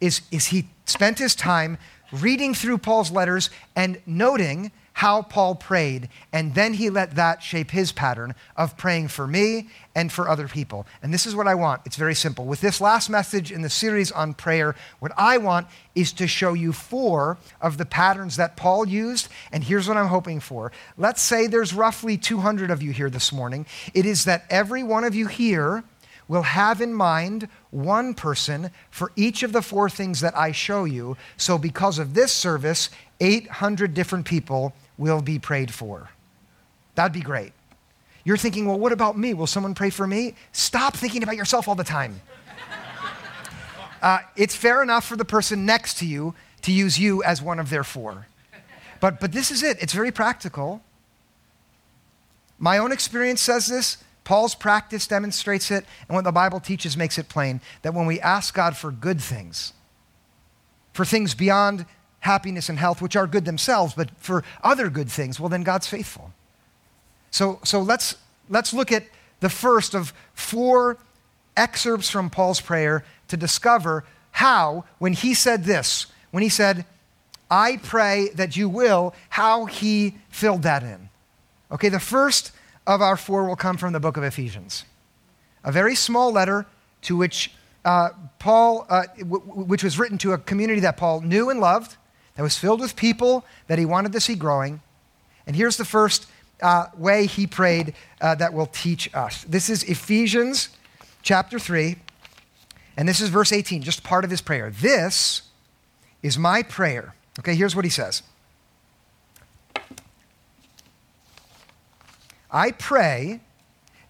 is, 0.00 0.22
is 0.30 0.46
he 0.46 0.68
spent 0.86 1.18
his 1.18 1.34
time 1.34 1.78
reading 2.12 2.54
through 2.54 2.78
Paul's 2.78 3.10
letters 3.10 3.50
and 3.74 4.00
noting 4.06 4.70
how 4.96 5.20
Paul 5.20 5.54
prayed, 5.54 6.08
and 6.32 6.54
then 6.54 6.72
he 6.72 6.88
let 6.88 7.16
that 7.16 7.42
shape 7.42 7.70
his 7.70 7.92
pattern 7.92 8.34
of 8.56 8.78
praying 8.78 9.08
for 9.08 9.26
me 9.26 9.68
and 9.94 10.10
for 10.10 10.26
other 10.26 10.48
people. 10.48 10.86
And 11.02 11.12
this 11.12 11.26
is 11.26 11.36
what 11.36 11.46
I 11.46 11.54
want. 11.54 11.82
It's 11.84 11.96
very 11.96 12.14
simple. 12.14 12.46
With 12.46 12.62
this 12.62 12.80
last 12.80 13.10
message 13.10 13.52
in 13.52 13.60
the 13.60 13.68
series 13.68 14.10
on 14.10 14.32
prayer, 14.32 14.74
what 14.98 15.12
I 15.18 15.36
want 15.36 15.66
is 15.94 16.14
to 16.14 16.26
show 16.26 16.54
you 16.54 16.72
four 16.72 17.36
of 17.60 17.76
the 17.76 17.84
patterns 17.84 18.36
that 18.36 18.56
Paul 18.56 18.88
used, 18.88 19.28
and 19.52 19.62
here's 19.62 19.86
what 19.86 19.98
I'm 19.98 20.06
hoping 20.06 20.40
for. 20.40 20.72
Let's 20.96 21.20
say 21.20 21.46
there's 21.46 21.74
roughly 21.74 22.16
200 22.16 22.70
of 22.70 22.82
you 22.82 22.92
here 22.92 23.10
this 23.10 23.34
morning. 23.34 23.66
It 23.92 24.06
is 24.06 24.24
that 24.24 24.46
every 24.48 24.82
one 24.82 25.04
of 25.04 25.14
you 25.14 25.26
here 25.26 25.84
will 26.26 26.42
have 26.42 26.80
in 26.80 26.94
mind 26.94 27.48
one 27.70 28.14
person 28.14 28.70
for 28.90 29.12
each 29.14 29.42
of 29.42 29.52
the 29.52 29.60
four 29.60 29.90
things 29.90 30.20
that 30.20 30.36
I 30.36 30.52
show 30.52 30.84
you. 30.84 31.18
So, 31.36 31.58
because 31.58 31.98
of 31.98 32.14
this 32.14 32.32
service, 32.32 32.88
800 33.20 33.94
different 33.94 34.26
people 34.26 34.74
will 34.98 35.22
be 35.22 35.38
prayed 35.38 35.72
for. 35.72 36.10
That'd 36.94 37.12
be 37.12 37.20
great. 37.20 37.52
You're 38.24 38.36
thinking, 38.36 38.66
well, 38.66 38.78
what 38.78 38.92
about 38.92 39.16
me? 39.16 39.34
Will 39.34 39.46
someone 39.46 39.74
pray 39.74 39.90
for 39.90 40.06
me? 40.06 40.34
Stop 40.52 40.96
thinking 40.96 41.22
about 41.22 41.36
yourself 41.36 41.68
all 41.68 41.74
the 41.74 41.84
time. 41.84 42.20
Uh, 44.02 44.18
it's 44.36 44.54
fair 44.54 44.82
enough 44.82 45.06
for 45.06 45.16
the 45.16 45.24
person 45.24 45.64
next 45.64 45.98
to 45.98 46.06
you 46.06 46.34
to 46.62 46.72
use 46.72 46.98
you 46.98 47.22
as 47.22 47.40
one 47.40 47.58
of 47.58 47.70
their 47.70 47.84
four. 47.84 48.26
But, 49.00 49.20
but 49.20 49.32
this 49.32 49.50
is 49.50 49.62
it, 49.62 49.80
it's 49.80 49.92
very 49.92 50.10
practical. 50.10 50.82
My 52.58 52.78
own 52.78 52.92
experience 52.92 53.40
says 53.40 53.66
this. 53.66 53.98
Paul's 54.24 54.56
practice 54.56 55.06
demonstrates 55.06 55.70
it, 55.70 55.84
and 56.08 56.16
what 56.16 56.24
the 56.24 56.32
Bible 56.32 56.58
teaches 56.58 56.96
makes 56.96 57.16
it 57.16 57.28
plain 57.28 57.60
that 57.82 57.94
when 57.94 58.06
we 58.06 58.18
ask 58.20 58.52
God 58.52 58.76
for 58.76 58.90
good 58.90 59.20
things, 59.20 59.72
for 60.92 61.04
things 61.04 61.32
beyond 61.32 61.86
happiness 62.26 62.68
and 62.68 62.78
health, 62.78 63.00
which 63.00 63.16
are 63.16 63.26
good 63.26 63.44
themselves, 63.44 63.94
but 63.94 64.10
for 64.18 64.44
other 64.62 64.90
good 64.90 65.08
things, 65.08 65.40
well, 65.40 65.48
then 65.48 65.62
God's 65.62 65.86
faithful. 65.86 66.32
So, 67.30 67.60
so 67.64 67.80
let's, 67.80 68.16
let's 68.48 68.74
look 68.74 68.92
at 68.92 69.04
the 69.40 69.48
first 69.48 69.94
of 69.94 70.12
four 70.34 70.98
excerpts 71.56 72.10
from 72.10 72.30
Paul's 72.30 72.60
prayer 72.60 73.04
to 73.28 73.36
discover 73.36 74.04
how, 74.32 74.84
when 74.98 75.14
he 75.14 75.34
said 75.34 75.64
this, 75.64 76.06
when 76.30 76.42
he 76.42 76.48
said, 76.50 76.84
I 77.50 77.78
pray 77.82 78.28
that 78.34 78.56
you 78.56 78.68
will, 78.68 79.14
how 79.28 79.66
he 79.66 80.16
filled 80.28 80.62
that 80.62 80.82
in. 80.82 81.08
Okay, 81.70 81.88
the 81.88 82.00
first 82.00 82.52
of 82.86 83.00
our 83.00 83.16
four 83.16 83.46
will 83.46 83.56
come 83.56 83.76
from 83.76 83.92
the 83.92 84.00
book 84.00 84.16
of 84.16 84.24
Ephesians, 84.24 84.84
a 85.64 85.72
very 85.72 85.94
small 85.94 86.32
letter 86.32 86.66
to 87.02 87.16
which 87.16 87.52
uh, 87.84 88.08
Paul, 88.38 88.86
uh, 88.88 89.04
w- 89.18 89.44
which 89.44 89.84
was 89.84 89.98
written 89.98 90.18
to 90.18 90.32
a 90.32 90.38
community 90.38 90.80
that 90.80 90.96
Paul 90.96 91.20
knew 91.20 91.50
and 91.50 91.60
loved, 91.60 91.96
that 92.36 92.42
was 92.42 92.56
filled 92.56 92.80
with 92.80 92.96
people 92.96 93.44
that 93.66 93.78
he 93.78 93.84
wanted 93.84 94.12
to 94.12 94.20
see 94.20 94.34
growing. 94.34 94.80
And 95.46 95.56
here's 95.56 95.76
the 95.76 95.84
first 95.84 96.26
uh, 96.62 96.86
way 96.96 97.26
he 97.26 97.46
prayed 97.46 97.94
uh, 98.20 98.34
that 98.36 98.52
will 98.52 98.66
teach 98.66 99.12
us. 99.14 99.44
This 99.44 99.68
is 99.68 99.82
Ephesians 99.84 100.70
chapter 101.22 101.58
3, 101.58 101.96
and 102.96 103.08
this 103.08 103.20
is 103.20 103.28
verse 103.28 103.52
18, 103.52 103.82
just 103.82 104.02
part 104.02 104.24
of 104.24 104.30
his 104.30 104.40
prayer. 104.40 104.70
This 104.70 105.42
is 106.22 106.38
my 106.38 106.62
prayer. 106.62 107.14
Okay, 107.38 107.54
here's 107.54 107.76
what 107.76 107.84
he 107.84 107.90
says 107.90 108.22
I 112.50 112.70
pray 112.70 113.40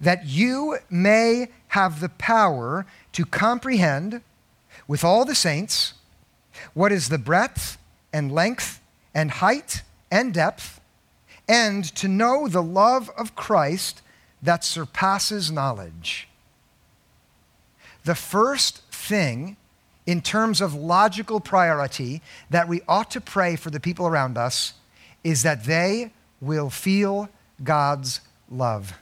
that 0.00 0.26
you 0.26 0.78
may 0.90 1.48
have 1.68 2.00
the 2.00 2.08
power 2.08 2.86
to 3.12 3.24
comprehend 3.24 4.20
with 4.86 5.02
all 5.02 5.24
the 5.24 5.34
saints 5.34 5.94
what 6.74 6.92
is 6.92 7.08
the 7.08 7.18
breadth 7.18 7.78
and 8.12 8.32
length 8.32 8.80
and 9.14 9.30
height 9.30 9.82
and 10.10 10.32
depth, 10.32 10.80
and 11.48 11.84
to 11.96 12.08
know 12.08 12.48
the 12.48 12.62
love 12.62 13.10
of 13.16 13.36
Christ 13.36 14.02
that 14.42 14.64
surpasses 14.64 15.50
knowledge. 15.50 16.28
The 18.04 18.14
first 18.14 18.82
thing 18.92 19.56
in 20.06 20.22
terms 20.22 20.60
of 20.60 20.74
logical 20.74 21.40
priority 21.40 22.22
that 22.50 22.68
we 22.68 22.80
ought 22.86 23.10
to 23.10 23.20
pray 23.20 23.56
for 23.56 23.70
the 23.70 23.80
people 23.80 24.06
around 24.06 24.38
us 24.38 24.74
is 25.24 25.42
that 25.42 25.64
they 25.64 26.12
will 26.40 26.70
feel 26.70 27.28
God's 27.62 28.20
love. 28.50 28.94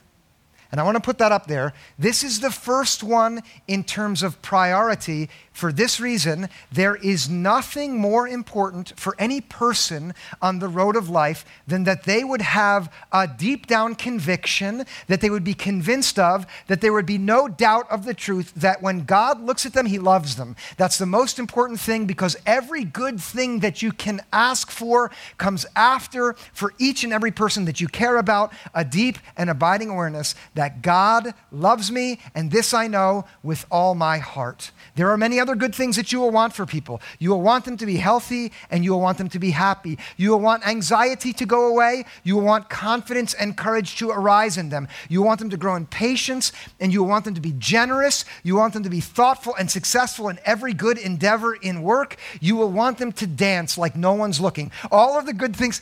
And 0.71 0.81
I 0.81 0.83
want 0.83 0.95
to 0.95 1.01
put 1.01 1.19
that 1.19 1.31
up 1.31 1.47
there. 1.47 1.73
This 1.97 2.23
is 2.23 2.39
the 2.39 2.51
first 2.51 3.03
one 3.03 3.41
in 3.67 3.83
terms 3.83 4.23
of 4.23 4.41
priority. 4.41 5.29
For 5.55 5.71
this 5.71 6.01
reason, 6.01 6.49
there 6.69 6.97
is 6.97 7.29
nothing 7.29 7.97
more 7.97 8.27
important 8.27 8.91
for 8.99 9.15
any 9.17 9.39
person 9.39 10.13
on 10.41 10.59
the 10.59 10.67
road 10.67 10.97
of 10.97 11.09
life 11.09 11.45
than 11.65 11.85
that 11.85 12.03
they 12.03 12.25
would 12.25 12.41
have 12.41 12.91
a 13.13 13.25
deep 13.25 13.65
down 13.65 13.95
conviction, 13.95 14.85
that 15.07 15.21
they 15.21 15.29
would 15.29 15.45
be 15.45 15.53
convinced 15.53 16.19
of, 16.19 16.45
that 16.67 16.81
there 16.81 16.91
would 16.91 17.05
be 17.05 17.17
no 17.17 17.47
doubt 17.47 17.89
of 17.89 18.03
the 18.03 18.13
truth, 18.13 18.51
that 18.57 18.81
when 18.81 19.05
God 19.05 19.39
looks 19.39 19.65
at 19.65 19.71
them, 19.71 19.85
He 19.85 19.97
loves 19.97 20.35
them. 20.35 20.57
That's 20.75 20.97
the 20.97 21.05
most 21.05 21.39
important 21.39 21.79
thing 21.79 22.05
because 22.05 22.35
every 22.45 22.83
good 22.83 23.21
thing 23.21 23.59
that 23.59 23.81
you 23.81 23.93
can 23.93 24.19
ask 24.33 24.69
for 24.69 25.09
comes 25.37 25.65
after, 25.73 26.33
for 26.51 26.73
each 26.79 27.05
and 27.05 27.13
every 27.13 27.31
person 27.31 27.63
that 27.63 27.79
you 27.79 27.87
care 27.87 28.17
about, 28.17 28.51
a 28.73 28.83
deep 28.83 29.19
and 29.37 29.49
abiding 29.49 29.89
awareness 29.89 30.35
that 30.55 30.81
God 30.81 31.33
loves 31.49 31.93
me, 31.93 32.19
and 32.35 32.51
this 32.51 32.73
I 32.73 32.87
know 32.87 33.23
with 33.41 33.65
all 33.71 33.95
my 33.95 34.17
heart. 34.17 34.71
There 34.95 35.09
are 35.11 35.17
many 35.17 35.44
other 35.45 35.55
good 35.55 35.75
things 35.75 35.95
that 35.95 36.11
you 36.11 36.19
will 36.19 36.31
want 36.31 36.53
for 36.53 36.65
people. 36.65 36.99
You 37.19 37.29
will 37.29 37.41
want 37.41 37.65
them 37.65 37.77
to 37.77 37.85
be 37.85 37.97
healthy, 37.97 38.51
and 38.71 38.83
you 38.83 38.91
will 38.91 38.99
want 38.99 39.19
them 39.19 39.29
to 39.29 39.39
be 39.39 39.51
happy. 39.51 39.99
You 40.17 40.31
will 40.31 40.39
want 40.39 40.67
anxiety 40.67 41.33
to 41.33 41.45
go 41.45 41.67
away. 41.67 42.05
You 42.23 42.35
will 42.35 42.43
want 42.43 42.67
confidence 42.69 43.35
and 43.35 43.55
courage 43.55 43.95
to 43.97 44.09
arise 44.09 44.57
in 44.57 44.69
them. 44.69 44.87
You 45.07 45.21
want 45.21 45.39
them 45.39 45.51
to 45.51 45.57
grow 45.57 45.75
in 45.75 45.85
patience, 45.85 46.51
and 46.79 46.91
you 46.91 47.03
want 47.03 47.25
them 47.25 47.35
to 47.35 47.41
be 47.41 47.53
generous. 47.59 48.25
You 48.43 48.55
want 48.55 48.73
them 48.73 48.83
to 48.83 48.89
be 48.89 49.01
thoughtful 49.01 49.53
and 49.55 49.69
successful 49.69 50.29
in 50.29 50.39
every 50.45 50.73
good 50.73 50.97
endeavor 50.97 51.53
in 51.53 51.83
work. 51.83 52.17
You 52.41 52.55
will 52.55 52.71
want 52.71 52.97
them 52.97 53.11
to 53.13 53.27
dance 53.27 53.77
like 53.77 53.95
no 53.95 54.13
one's 54.13 54.41
looking. 54.41 54.71
All 54.91 55.19
of 55.19 55.27
the 55.27 55.33
good 55.33 55.55
things, 55.55 55.81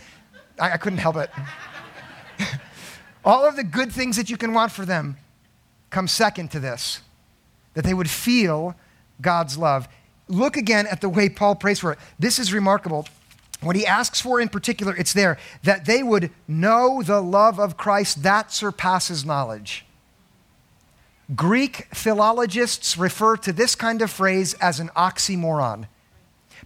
I, 0.59 0.73
I 0.73 0.77
couldn't 0.77 0.99
help 0.99 1.15
it. 1.15 1.29
All 3.25 3.47
of 3.47 3.55
the 3.55 3.63
good 3.63 3.91
things 3.91 4.17
that 4.17 4.29
you 4.29 4.35
can 4.35 4.53
want 4.53 4.73
for 4.73 4.85
them 4.85 5.17
come 5.89 6.07
second 6.07 6.51
to 6.51 6.59
this 6.59 6.99
that 7.73 7.83
they 7.83 7.93
would 7.93 8.09
feel 8.09 8.75
God's 9.23 9.57
love. 9.57 9.87
Look 10.27 10.55
again 10.55 10.85
at 10.85 11.01
the 11.01 11.09
way 11.09 11.29
Paul 11.29 11.55
prays 11.55 11.79
for 11.79 11.93
it. 11.93 11.99
This 12.19 12.37
is 12.37 12.53
remarkable. 12.53 13.07
What 13.61 13.75
he 13.75 13.85
asks 13.85 14.21
for 14.21 14.39
in 14.39 14.49
particular, 14.49 14.95
it's 14.95 15.13
there 15.13 15.37
that 15.63 15.85
they 15.85 16.03
would 16.03 16.31
know 16.47 17.01
the 17.01 17.21
love 17.21 17.59
of 17.59 17.77
Christ 17.77 18.21
that 18.23 18.51
surpasses 18.51 19.25
knowledge. 19.25 19.85
Greek 21.35 21.87
philologists 21.93 22.97
refer 22.97 23.37
to 23.37 23.53
this 23.53 23.75
kind 23.75 24.01
of 24.01 24.11
phrase 24.11 24.53
as 24.55 24.79
an 24.79 24.89
oxymoron. 24.89 25.87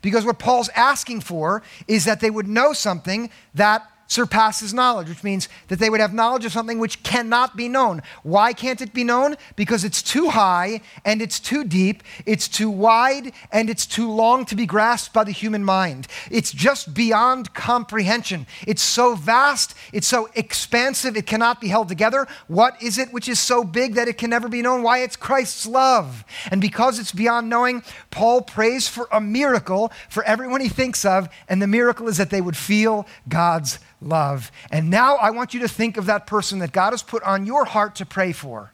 Because 0.01 0.25
what 0.25 0.39
Paul's 0.39 0.69
asking 0.69 1.21
for 1.21 1.63
is 1.87 2.05
that 2.05 2.19
they 2.19 2.29
would 2.29 2.47
know 2.47 2.73
something 2.73 3.29
that 3.53 3.87
surpasses 4.07 4.73
knowledge, 4.73 5.09
which 5.09 5.23
means 5.23 5.49
that 5.67 5.79
they 5.79 5.89
would 5.89 5.99
have 5.99 6.13
knowledge 6.13 6.45
of 6.45 6.51
something 6.51 6.79
which 6.79 7.03
cannot 7.03 7.55
be 7.55 7.67
known. 7.67 8.01
Why 8.23 8.53
can't 8.53 8.81
it 8.81 8.93
be 8.93 9.03
known? 9.03 9.35
Because 9.55 9.83
it's 9.83 10.01
too 10.01 10.29
high 10.29 10.81
and 11.05 11.21
it's 11.21 11.39
too 11.39 11.63
deep, 11.63 12.03
it's 12.25 12.47
too 12.47 12.69
wide 12.69 13.33
and 13.51 13.69
it's 13.69 13.85
too 13.85 14.09
long 14.09 14.45
to 14.45 14.55
be 14.55 14.65
grasped 14.65 15.13
by 15.13 15.23
the 15.23 15.31
human 15.31 15.63
mind. 15.63 16.07
It's 16.31 16.51
just 16.51 16.93
beyond 16.93 17.53
comprehension. 17.53 18.47
It's 18.65 18.81
so 18.81 19.15
vast, 19.15 19.75
it's 19.91 20.07
so 20.07 20.29
expansive, 20.35 21.17
it 21.17 21.27
cannot 21.27 21.61
be 21.61 21.67
held 21.67 21.89
together. 21.89 22.27
What 22.47 22.81
is 22.81 22.97
it 22.97 23.11
which 23.11 23.27
is 23.27 23.39
so 23.39 23.63
big 23.63 23.95
that 23.95 24.07
it 24.07 24.17
can 24.17 24.29
never 24.29 24.47
be 24.47 24.61
known? 24.61 24.83
Why, 24.83 24.99
it's 24.99 25.15
Christ's 25.15 25.65
love. 25.65 26.23
And 26.49 26.61
because 26.61 26.99
it's 26.99 27.11
beyond 27.11 27.49
knowing, 27.49 27.83
Paul 28.11 28.41
prays 28.41 28.87
for 28.87 29.07
a 29.11 29.19
miracle 29.19 29.91
for 30.09 30.23
everyone 30.23 30.61
he 30.61 30.69
thinks 30.69 31.05
of, 31.05 31.29
and 31.49 31.61
the 31.61 31.67
miracle 31.67 32.07
is 32.07 32.17
that 32.17 32.29
they 32.29 32.41
would 32.41 32.57
feel 32.57 33.05
God's 33.27 33.79
love. 34.01 34.51
And 34.72 34.89
now 34.89 35.16
I 35.16 35.32
want 35.32 35.54
you 35.54 35.60
to 35.62 35.68
think 35.68 35.98
of 35.98 36.06
that 36.06 36.27
person 36.27 36.60
that 36.60 36.72
God 36.72 36.92
has 36.92 37.04
put 37.04 37.24
on 37.24 37.46
your 37.46 37.66
heart 37.66 37.96
to 37.96 38.06
pray 38.06 38.32
for. 38.32 38.74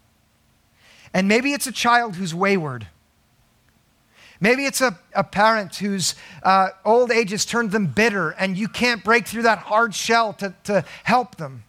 And 1.13 1.27
maybe 1.27 1.53
it's 1.53 1.67
a 1.67 1.71
child 1.71 2.15
who's 2.15 2.33
wayward. 2.33 2.87
Maybe 4.39 4.65
it's 4.65 4.81
a, 4.81 4.97
a 5.15 5.23
parent 5.23 5.75
whose 5.77 6.15
uh, 6.41 6.69
old 6.83 7.11
age 7.11 7.31
has 7.31 7.45
turned 7.45 7.71
them 7.71 7.87
bitter 7.87 8.31
and 8.31 8.57
you 8.57 8.67
can't 8.67 9.03
break 9.03 9.27
through 9.27 9.43
that 9.43 9.59
hard 9.59 9.95
shell 9.95 10.33
to, 10.33 10.53
to 10.65 10.83
help 11.03 11.35
them. 11.35 11.63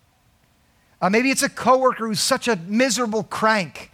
Uh, 1.01 1.11
maybe 1.11 1.31
it's 1.31 1.43
a 1.43 1.49
coworker 1.49 2.09
who's 2.09 2.21
such 2.21 2.49
a 2.49 2.57
miserable 2.57 3.23
crank. 3.23 3.93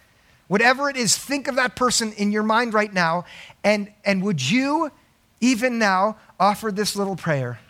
Whatever 0.48 0.88
it 0.88 0.96
is, 0.96 1.16
think 1.16 1.46
of 1.46 1.56
that 1.56 1.76
person 1.76 2.12
in 2.12 2.32
your 2.32 2.42
mind 2.42 2.72
right 2.72 2.92
now. 2.92 3.24
And, 3.62 3.92
and 4.04 4.22
would 4.22 4.50
you, 4.50 4.90
even 5.40 5.78
now, 5.78 6.16
offer 6.38 6.72
this 6.72 6.96
little 6.96 7.16
prayer? 7.16 7.60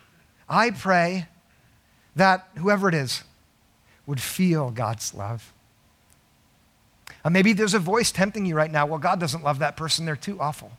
I 0.49 0.71
pray 0.71 1.27
that 2.21 2.47
whoever 2.57 2.87
it 2.87 2.95
is 2.95 3.25
would 4.05 4.21
feel 4.21 4.71
God's 4.71 5.15
love. 5.15 5.55
Uh, 7.25 7.31
maybe 7.31 7.55
there's 7.55 7.73
a 7.73 7.79
voice 7.79 8.13
tempting 8.13 8.45
you 8.45 8.55
right 8.55 8.71
now. 8.71 8.85
Well, 8.85 8.99
God 8.99 9.19
doesn't 9.19 9.43
love 9.43 9.59
that 9.61 9.75
person, 9.75 10.05
they're 10.05 10.17
too 10.17 10.39
awful. 10.39 10.73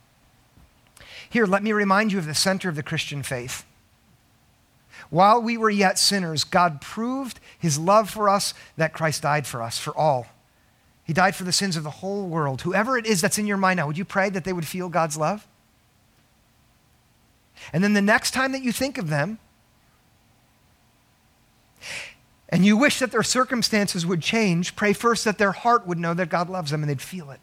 Here, 1.27 1.47
let 1.47 1.63
me 1.63 1.71
remind 1.71 2.11
you 2.11 2.19
of 2.19 2.27
the 2.27 2.35
center 2.35 2.69
of 2.69 2.75
the 2.75 2.83
Christian 2.83 3.23
faith. 3.23 3.65
While 5.09 5.41
we 5.41 5.57
were 5.57 5.71
yet 5.71 5.97
sinners, 5.97 6.43
God 6.43 6.79
proved 6.79 7.39
his 7.57 7.79
love 7.79 8.07
for 8.11 8.29
us 8.29 8.53
that 8.77 8.93
Christ 8.93 9.23
died 9.23 9.47
for 9.47 9.63
us, 9.63 9.79
for 9.79 9.97
all. 9.97 10.27
He 11.05 11.13
died 11.13 11.35
for 11.35 11.43
the 11.43 11.51
sins 11.51 11.75
of 11.75 11.83
the 11.83 11.89
whole 11.89 12.27
world. 12.27 12.61
Whoever 12.61 12.99
it 12.99 13.07
is 13.07 13.19
that's 13.19 13.39
in 13.39 13.47
your 13.47 13.57
mind 13.57 13.77
now, 13.77 13.87
would 13.87 13.97
you 13.97 14.05
pray 14.05 14.29
that 14.29 14.43
they 14.43 14.53
would 14.53 14.67
feel 14.67 14.89
God's 14.89 15.17
love? 15.17 15.47
And 17.73 17.83
then 17.83 17.93
the 17.93 18.01
next 18.01 18.31
time 18.31 18.51
that 18.51 18.61
you 18.61 18.71
think 18.71 18.99
of 18.99 19.09
them, 19.09 19.39
and 22.51 22.65
you 22.65 22.75
wish 22.75 22.99
that 22.99 23.11
their 23.11 23.23
circumstances 23.23 24.05
would 24.05 24.21
change, 24.21 24.75
pray 24.75 24.93
first 24.93 25.23
that 25.25 25.37
their 25.37 25.53
heart 25.53 25.87
would 25.87 25.97
know 25.97 26.13
that 26.13 26.29
God 26.29 26.49
loves 26.49 26.71
them 26.71 26.83
and 26.83 26.89
they'd 26.89 27.01
feel 27.01 27.31
it. 27.31 27.39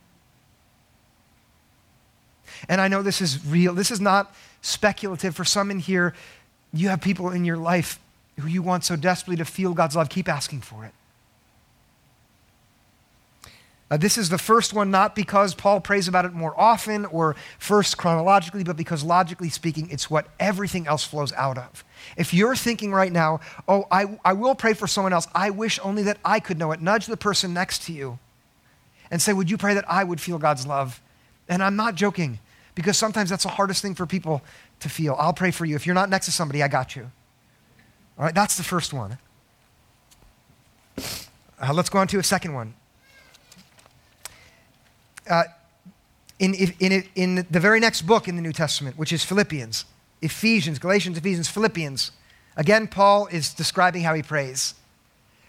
And 2.68 2.80
I 2.80 2.88
know 2.88 3.02
this 3.02 3.20
is 3.20 3.44
real. 3.46 3.72
This 3.72 3.90
is 3.90 4.00
not 4.00 4.34
speculative. 4.60 5.34
For 5.34 5.44
some 5.44 5.70
in 5.70 5.78
here, 5.78 6.14
you 6.72 6.88
have 6.88 7.00
people 7.00 7.30
in 7.30 7.44
your 7.44 7.56
life 7.56 7.98
who 8.38 8.48
you 8.48 8.62
want 8.62 8.84
so 8.84 8.96
desperately 8.96 9.36
to 9.36 9.44
feel 9.44 9.72
God's 9.72 9.96
love. 9.96 10.08
Keep 10.08 10.28
asking 10.28 10.60
for 10.60 10.84
it. 10.84 10.92
Uh, 13.90 13.96
this 13.96 14.18
is 14.18 14.28
the 14.28 14.38
first 14.38 14.74
one, 14.74 14.90
not 14.90 15.14
because 15.14 15.54
Paul 15.54 15.80
prays 15.80 16.08
about 16.08 16.26
it 16.26 16.34
more 16.34 16.58
often 16.60 17.06
or 17.06 17.36
first 17.58 17.96
chronologically, 17.96 18.62
but 18.62 18.76
because 18.76 19.02
logically 19.02 19.48
speaking, 19.48 19.88
it's 19.90 20.10
what 20.10 20.26
everything 20.38 20.86
else 20.86 21.04
flows 21.04 21.32
out 21.32 21.56
of. 21.56 21.84
If 22.16 22.34
you're 22.34 22.54
thinking 22.54 22.92
right 22.92 23.10
now, 23.10 23.40
oh, 23.66 23.86
I, 23.90 24.18
I 24.24 24.34
will 24.34 24.54
pray 24.54 24.74
for 24.74 24.86
someone 24.86 25.14
else, 25.14 25.26
I 25.34 25.50
wish 25.50 25.78
only 25.82 26.02
that 26.02 26.18
I 26.22 26.38
could 26.38 26.58
know 26.58 26.72
it, 26.72 26.82
nudge 26.82 27.06
the 27.06 27.16
person 27.16 27.54
next 27.54 27.82
to 27.84 27.92
you 27.92 28.18
and 29.10 29.22
say, 29.22 29.32
Would 29.32 29.50
you 29.50 29.56
pray 29.56 29.72
that 29.72 29.90
I 29.90 30.04
would 30.04 30.20
feel 30.20 30.38
God's 30.38 30.66
love? 30.66 31.00
And 31.48 31.62
I'm 31.62 31.76
not 31.76 31.94
joking, 31.94 32.40
because 32.74 32.98
sometimes 32.98 33.30
that's 33.30 33.44
the 33.44 33.48
hardest 33.48 33.80
thing 33.80 33.94
for 33.94 34.04
people 34.04 34.42
to 34.80 34.90
feel. 34.90 35.16
I'll 35.18 35.32
pray 35.32 35.50
for 35.50 35.64
you. 35.64 35.76
If 35.76 35.86
you're 35.86 35.94
not 35.94 36.10
next 36.10 36.26
to 36.26 36.32
somebody, 36.32 36.62
I 36.62 36.68
got 36.68 36.94
you. 36.94 37.10
All 38.18 38.26
right, 38.26 38.34
that's 38.34 38.58
the 38.58 38.62
first 38.62 38.92
one. 38.92 39.16
Uh, 40.98 41.72
let's 41.72 41.88
go 41.88 42.00
on 42.00 42.06
to 42.08 42.18
a 42.18 42.22
second 42.22 42.52
one 42.52 42.74
uh, 45.28 45.44
in, 46.38 46.54
in, 46.54 47.04
in 47.14 47.46
the 47.50 47.60
very 47.60 47.80
next 47.80 48.02
book 48.02 48.28
in 48.28 48.36
the 48.36 48.42
New 48.42 48.52
Testament, 48.52 48.96
which 48.96 49.12
is 49.12 49.24
Philippians, 49.24 49.84
Ephesians, 50.22 50.78
Galatians, 50.78 51.18
Ephesians, 51.18 51.48
Philippians. 51.48 52.12
Again, 52.56 52.86
Paul 52.86 53.26
is 53.26 53.52
describing 53.52 54.02
how 54.02 54.14
he 54.14 54.22
prays. 54.22 54.74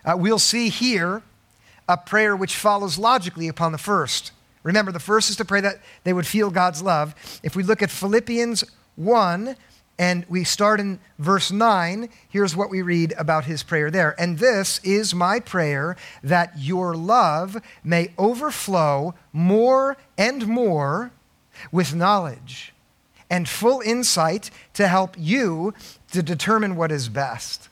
Uh, 0.03 0.15
we'll 0.17 0.39
see 0.39 0.69
here 0.69 1.21
a 1.87 1.97
prayer 1.97 2.35
which 2.35 2.55
follows 2.55 2.97
logically 2.97 3.47
upon 3.47 3.71
the 3.71 3.77
first. 3.77 4.31
Remember, 4.63 4.91
the 4.91 4.99
first 4.99 5.29
is 5.29 5.35
to 5.37 5.45
pray 5.45 5.61
that 5.61 5.81
they 6.03 6.13
would 6.13 6.27
feel 6.27 6.49
God's 6.49 6.81
love. 6.81 7.15
If 7.43 7.55
we 7.55 7.63
look 7.63 7.81
at 7.81 7.89
Philippians 7.89 8.63
1, 8.95 9.55
and 9.99 10.25
we 10.29 10.45
start 10.45 10.79
in 10.79 10.97
verse 11.19 11.51
9. 11.51 12.07
Here's 12.29 12.55
what 12.55 12.69
we 12.69 12.81
read 12.81 13.13
about 13.17 13.43
his 13.43 13.61
prayer 13.63 13.91
there. 13.91 14.15
And 14.17 14.39
this 14.39 14.79
is 14.81 15.13
my 15.13 15.41
prayer 15.41 15.97
that 16.23 16.53
your 16.57 16.95
love 16.95 17.57
may 17.83 18.13
overflow 18.17 19.13
more 19.33 19.97
and 20.17 20.47
more 20.47 21.11
with 21.71 21.93
knowledge 21.93 22.73
and 23.29 23.47
full 23.47 23.81
insight 23.81 24.49
to 24.73 24.87
help 24.87 25.15
you 25.17 25.73
to 26.11 26.23
determine 26.23 26.77
what 26.77 26.93
is 26.93 27.09
best. 27.09 27.67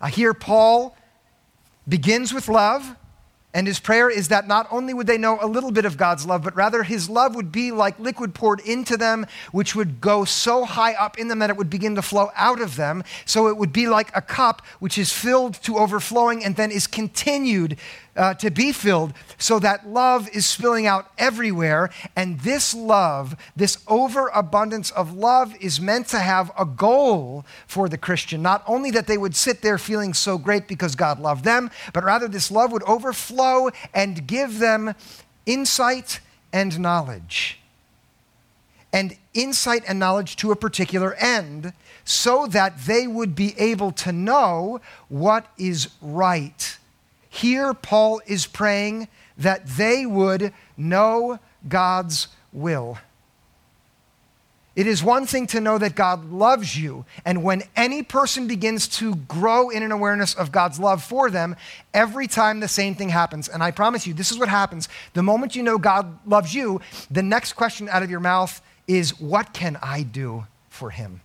I 0.00 0.10
hear 0.10 0.34
Paul 0.34 0.96
begins 1.88 2.34
with 2.34 2.48
love 2.48 2.96
And 3.58 3.66
his 3.66 3.80
prayer 3.80 4.08
is 4.08 4.28
that 4.28 4.46
not 4.46 4.68
only 4.70 4.94
would 4.94 5.08
they 5.08 5.18
know 5.18 5.36
a 5.42 5.48
little 5.48 5.72
bit 5.72 5.84
of 5.84 5.96
God's 5.96 6.24
love, 6.24 6.44
but 6.44 6.54
rather 6.54 6.84
his 6.84 7.10
love 7.10 7.34
would 7.34 7.50
be 7.50 7.72
like 7.72 7.98
liquid 7.98 8.32
poured 8.32 8.60
into 8.60 8.96
them, 8.96 9.26
which 9.50 9.74
would 9.74 10.00
go 10.00 10.24
so 10.24 10.64
high 10.64 10.94
up 10.94 11.18
in 11.18 11.26
them 11.26 11.40
that 11.40 11.50
it 11.50 11.56
would 11.56 11.68
begin 11.68 11.96
to 11.96 12.02
flow 12.02 12.30
out 12.36 12.60
of 12.60 12.76
them. 12.76 13.02
So 13.24 13.48
it 13.48 13.56
would 13.56 13.72
be 13.72 13.88
like 13.88 14.16
a 14.16 14.22
cup 14.22 14.62
which 14.78 14.96
is 14.96 15.12
filled 15.12 15.54
to 15.64 15.76
overflowing 15.76 16.44
and 16.44 16.54
then 16.54 16.70
is 16.70 16.86
continued 16.86 17.78
uh, 18.18 18.34
to 18.34 18.50
be 18.50 18.72
filled 18.72 19.14
so 19.38 19.58
that 19.60 19.88
love 19.88 20.28
is 20.34 20.44
spilling 20.44 20.86
out 20.86 21.10
everywhere. 21.16 21.88
And 22.16 22.40
this 22.40 22.74
love, 22.74 23.36
this 23.56 23.78
overabundance 23.86 24.90
of 24.90 25.14
love, 25.14 25.54
is 25.60 25.80
meant 25.80 26.08
to 26.08 26.18
have 26.18 26.50
a 26.58 26.64
goal 26.64 27.46
for 27.66 27.88
the 27.88 27.96
Christian. 27.96 28.42
Not 28.42 28.64
only 28.66 28.90
that 28.90 29.06
they 29.06 29.16
would 29.16 29.36
sit 29.36 29.62
there 29.62 29.78
feeling 29.78 30.12
so 30.12 30.36
great 30.36 30.66
because 30.66 30.96
God 30.96 31.20
loved 31.20 31.44
them, 31.44 31.70
but 31.92 32.04
rather 32.04 32.28
this 32.28 32.50
love 32.50 32.72
would 32.72 32.82
overflow 32.82 33.70
and 33.94 34.26
give 34.26 34.58
them 34.58 34.94
insight 35.46 36.20
and 36.52 36.78
knowledge. 36.80 37.60
And 38.92 39.16
insight 39.34 39.84
and 39.86 39.98
knowledge 39.98 40.36
to 40.36 40.50
a 40.50 40.56
particular 40.56 41.14
end 41.14 41.72
so 42.04 42.46
that 42.46 42.86
they 42.86 43.06
would 43.06 43.34
be 43.34 43.54
able 43.58 43.92
to 43.92 44.10
know 44.10 44.80
what 45.08 45.46
is 45.58 45.90
right 46.00 46.77
here, 47.38 47.74
Paul 47.74 48.20
is 48.26 48.46
praying 48.46 49.08
that 49.36 49.66
they 49.66 50.04
would 50.06 50.52
know 50.76 51.38
God's 51.68 52.28
will. 52.52 52.98
It 54.78 54.86
is 54.86 55.02
one 55.02 55.26
thing 55.26 55.48
to 55.48 55.60
know 55.60 55.76
that 55.78 55.96
God 55.96 56.30
loves 56.30 56.78
you, 56.78 57.04
and 57.24 57.42
when 57.42 57.64
any 57.74 58.04
person 58.04 58.46
begins 58.46 58.86
to 58.98 59.16
grow 59.16 59.70
in 59.70 59.82
an 59.82 59.90
awareness 59.90 60.34
of 60.34 60.52
God's 60.52 60.78
love 60.78 61.02
for 61.02 61.30
them, 61.30 61.56
every 61.92 62.28
time 62.28 62.60
the 62.60 62.68
same 62.68 62.94
thing 62.94 63.08
happens. 63.08 63.48
And 63.48 63.60
I 63.60 63.72
promise 63.72 64.06
you, 64.06 64.14
this 64.14 64.30
is 64.30 64.38
what 64.38 64.48
happens. 64.48 64.88
The 65.14 65.22
moment 65.24 65.56
you 65.56 65.64
know 65.64 65.78
God 65.78 66.24
loves 66.24 66.54
you, 66.54 66.80
the 67.10 67.24
next 67.24 67.54
question 67.54 67.88
out 67.88 68.04
of 68.04 68.10
your 68.10 68.20
mouth 68.20 68.62
is, 68.86 69.18
What 69.18 69.52
can 69.52 69.76
I 69.82 70.04
do 70.04 70.46
for 70.68 70.90
him? 70.90 71.22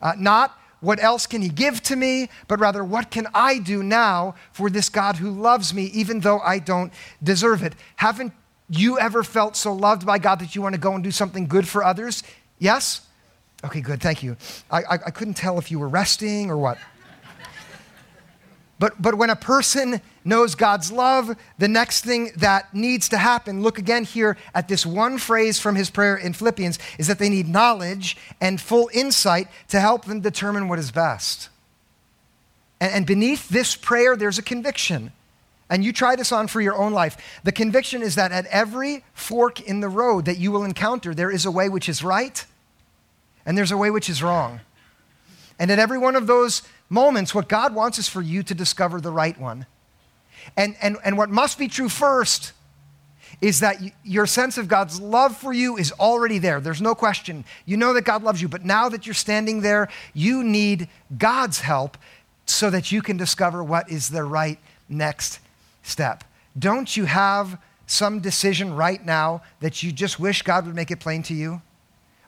Uh, 0.00 0.12
not, 0.16 0.56
what 0.80 1.02
else 1.02 1.26
can 1.26 1.42
he 1.42 1.48
give 1.48 1.82
to 1.84 1.96
me? 1.96 2.28
But 2.46 2.60
rather, 2.60 2.84
what 2.84 3.10
can 3.10 3.26
I 3.34 3.58
do 3.58 3.82
now 3.82 4.34
for 4.52 4.70
this 4.70 4.88
God 4.88 5.16
who 5.16 5.30
loves 5.30 5.74
me, 5.74 5.84
even 5.86 6.20
though 6.20 6.40
I 6.40 6.58
don't 6.58 6.92
deserve 7.22 7.62
it? 7.62 7.74
Haven't 7.96 8.32
you 8.68 8.98
ever 8.98 9.22
felt 9.22 9.56
so 9.56 9.72
loved 9.72 10.06
by 10.06 10.18
God 10.18 10.38
that 10.40 10.54
you 10.54 10.62
want 10.62 10.74
to 10.74 10.80
go 10.80 10.94
and 10.94 11.02
do 11.02 11.10
something 11.10 11.46
good 11.46 11.66
for 11.66 11.82
others? 11.82 12.22
Yes? 12.58 13.00
Okay, 13.64 13.80
good, 13.80 14.00
thank 14.00 14.22
you. 14.22 14.36
I, 14.70 14.82
I, 14.82 14.92
I 14.92 15.10
couldn't 15.10 15.34
tell 15.34 15.58
if 15.58 15.70
you 15.70 15.78
were 15.78 15.88
resting 15.88 16.50
or 16.50 16.56
what. 16.56 16.78
But, 18.78 19.00
but 19.00 19.16
when 19.16 19.30
a 19.30 19.36
person 19.36 20.00
knows 20.24 20.54
God's 20.54 20.92
love, 20.92 21.36
the 21.58 21.66
next 21.66 22.04
thing 22.04 22.30
that 22.36 22.72
needs 22.72 23.08
to 23.08 23.18
happen, 23.18 23.62
look 23.62 23.78
again 23.78 24.04
here 24.04 24.36
at 24.54 24.68
this 24.68 24.86
one 24.86 25.18
phrase 25.18 25.58
from 25.58 25.74
his 25.74 25.90
prayer 25.90 26.16
in 26.16 26.32
Philippians, 26.32 26.78
is 26.98 27.08
that 27.08 27.18
they 27.18 27.28
need 27.28 27.48
knowledge 27.48 28.16
and 28.40 28.60
full 28.60 28.88
insight 28.92 29.48
to 29.68 29.80
help 29.80 30.04
them 30.04 30.20
determine 30.20 30.68
what 30.68 30.78
is 30.78 30.92
best. 30.92 31.48
And, 32.80 32.92
and 32.92 33.06
beneath 33.06 33.48
this 33.48 33.74
prayer, 33.74 34.16
there's 34.16 34.38
a 34.38 34.42
conviction. 34.42 35.12
And 35.70 35.84
you 35.84 35.92
try 35.92 36.16
this 36.16 36.32
on 36.32 36.46
for 36.46 36.60
your 36.60 36.76
own 36.76 36.92
life. 36.92 37.40
The 37.44 37.52
conviction 37.52 38.00
is 38.00 38.14
that 38.14 38.32
at 38.32 38.46
every 38.46 39.04
fork 39.12 39.60
in 39.60 39.80
the 39.80 39.88
road 39.88 40.24
that 40.24 40.38
you 40.38 40.52
will 40.52 40.64
encounter, 40.64 41.14
there 41.14 41.30
is 41.30 41.44
a 41.44 41.50
way 41.50 41.68
which 41.68 41.88
is 41.88 42.02
right 42.02 42.44
and 43.44 43.56
there's 43.56 43.72
a 43.72 43.76
way 43.76 43.90
which 43.90 44.08
is 44.08 44.22
wrong. 44.22 44.60
And 45.58 45.70
at 45.70 45.78
every 45.78 45.98
one 45.98 46.16
of 46.16 46.26
those 46.26 46.62
moments, 46.88 47.34
what 47.34 47.48
God 47.48 47.74
wants 47.74 47.98
is 47.98 48.08
for 48.08 48.22
you 48.22 48.42
to 48.42 48.54
discover 48.54 49.00
the 49.00 49.10
right 49.10 49.38
one. 49.38 49.66
And, 50.56 50.76
and, 50.80 50.96
and 51.04 51.18
what 51.18 51.30
must 51.30 51.58
be 51.58 51.68
true 51.68 51.88
first 51.88 52.52
is 53.40 53.60
that 53.60 53.80
your 54.02 54.26
sense 54.26 54.58
of 54.58 54.66
God's 54.68 55.00
love 55.00 55.36
for 55.36 55.52
you 55.52 55.76
is 55.76 55.92
already 55.92 56.38
there. 56.38 56.60
There's 56.60 56.82
no 56.82 56.94
question. 56.94 57.44
You 57.66 57.76
know 57.76 57.92
that 57.92 58.04
God 58.04 58.22
loves 58.22 58.42
you, 58.42 58.48
but 58.48 58.64
now 58.64 58.88
that 58.88 59.06
you're 59.06 59.14
standing 59.14 59.60
there, 59.60 59.88
you 60.14 60.42
need 60.42 60.88
God's 61.16 61.60
help 61.60 61.96
so 62.46 62.70
that 62.70 62.90
you 62.90 63.02
can 63.02 63.16
discover 63.16 63.62
what 63.62 63.90
is 63.90 64.08
the 64.08 64.24
right 64.24 64.58
next 64.88 65.38
step. 65.82 66.24
Don't 66.58 66.96
you 66.96 67.04
have 67.04 67.60
some 67.86 68.20
decision 68.20 68.74
right 68.74 69.04
now 69.04 69.42
that 69.60 69.82
you 69.82 69.92
just 69.92 70.18
wish 70.18 70.42
God 70.42 70.66
would 70.66 70.74
make 70.74 70.90
it 70.90 70.98
plain 70.98 71.22
to 71.24 71.34
you? 71.34 71.62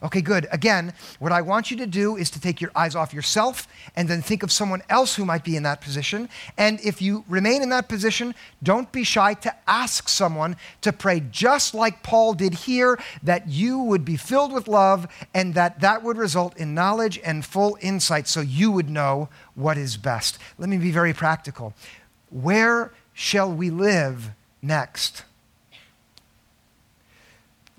Okay, 0.03 0.23
good. 0.23 0.49
Again, 0.51 0.95
what 1.19 1.31
I 1.31 1.43
want 1.43 1.71
you 1.71 1.77
to 1.77 1.87
do 1.87 2.17
is 2.17 2.31
to 2.31 2.41
take 2.41 2.59
your 2.59 2.71
eyes 2.75 2.95
off 2.95 3.13
yourself 3.13 3.69
and 3.95 4.09
then 4.09 4.23
think 4.23 4.43
of 4.43 4.51
someone 4.51 4.83
else 4.89 5.15
who 5.15 5.27
might 5.27 5.45
be 5.45 5.57
in 5.57 5.63
that 5.65 5.83
position. 5.83 6.31
And 6.57 6.81
if 6.81 7.03
you 7.03 7.23
remain 7.29 7.61
in 7.61 7.69
that 7.69 7.87
position, 7.87 8.35
don't 8.63 8.91
be 8.93 9.05
shy 9.05 9.35
to 9.35 9.55
ask 9.67 10.09
someone 10.09 10.57
to 10.81 10.93
pray 10.93 11.23
just 11.31 11.75
like 11.75 12.03
Paul 12.03 12.33
did 12.33 12.55
here 12.55 12.99
that 13.23 13.49
you 13.49 13.79
would 13.79 14.07
be 14.07 14.17
filled 14.17 14.55
with 14.55 14.69
love 14.69 15.07
and 15.35 15.53
that 15.53 15.81
that 15.81 16.03
would 16.03 16.17
result 16.17 16.57
in 16.57 16.73
knowledge 16.73 17.21
and 17.23 17.45
full 17.45 17.77
insight 17.83 18.27
so 18.27 18.41
you 18.41 18.71
would 18.71 18.89
know 18.89 19.29
what 19.55 19.77
is 19.77 19.99
best. 19.99 20.39
Let 20.57 20.71
me 20.71 20.79
be 20.79 20.93
very 20.93 21.13
practical. 21.13 21.75
Where 22.31 22.95
shall 23.13 23.53
we 23.53 23.69
live 23.69 24.31
next? 24.63 25.25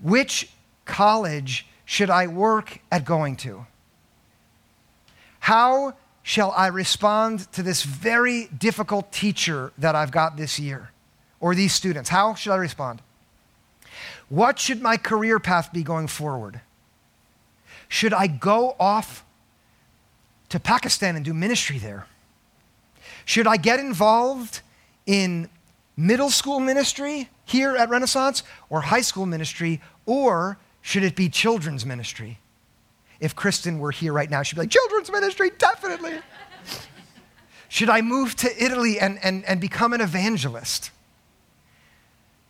Which 0.00 0.50
college 0.84 1.66
should 1.92 2.08
I 2.08 2.26
work 2.26 2.78
at 2.90 3.04
going 3.04 3.36
to? 3.44 3.66
How 5.40 5.92
shall 6.22 6.50
I 6.52 6.68
respond 6.68 7.52
to 7.52 7.62
this 7.62 7.82
very 7.82 8.46
difficult 8.46 9.12
teacher 9.12 9.74
that 9.76 9.94
I've 9.94 10.10
got 10.10 10.38
this 10.38 10.58
year 10.58 10.90
or 11.38 11.54
these 11.54 11.74
students? 11.74 12.08
How 12.08 12.34
should 12.34 12.52
I 12.52 12.56
respond? 12.56 13.02
What 14.30 14.58
should 14.58 14.80
my 14.80 14.96
career 14.96 15.38
path 15.38 15.70
be 15.70 15.82
going 15.82 16.06
forward? 16.06 16.62
Should 17.88 18.14
I 18.14 18.26
go 18.26 18.74
off 18.80 19.22
to 20.48 20.58
Pakistan 20.58 21.14
and 21.14 21.22
do 21.22 21.34
ministry 21.34 21.76
there? 21.76 22.06
Should 23.26 23.46
I 23.46 23.58
get 23.58 23.80
involved 23.80 24.62
in 25.04 25.50
middle 25.94 26.30
school 26.30 26.58
ministry 26.58 27.28
here 27.44 27.76
at 27.76 27.90
Renaissance 27.90 28.44
or 28.70 28.80
high 28.80 29.02
school 29.02 29.26
ministry 29.26 29.82
or 30.06 30.56
should 30.82 31.04
it 31.04 31.16
be 31.16 31.28
children's 31.28 31.86
ministry? 31.86 32.38
If 33.20 33.36
Kristen 33.36 33.78
were 33.78 33.92
here 33.92 34.12
right 34.12 34.28
now, 34.28 34.42
she'd 34.42 34.56
be 34.56 34.62
like, 34.62 34.70
Children's 34.70 35.10
ministry, 35.10 35.50
definitely. 35.56 36.18
Should 37.68 37.88
I 37.88 38.02
move 38.02 38.34
to 38.36 38.62
Italy 38.62 38.98
and, 38.98 39.18
and, 39.22 39.44
and 39.46 39.60
become 39.60 39.92
an 39.92 40.00
evangelist? 40.00 40.90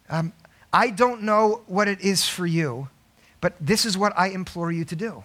Um, 0.08 0.32
I 0.72 0.90
don't 0.90 1.22
know 1.22 1.60
what 1.66 1.86
it 1.88 2.00
is 2.00 2.26
for 2.26 2.46
you, 2.46 2.88
but 3.40 3.54
this 3.60 3.84
is 3.84 3.96
what 3.96 4.12
I 4.16 4.28
implore 4.28 4.72
you 4.72 4.84
to 4.86 4.96
do. 4.96 5.24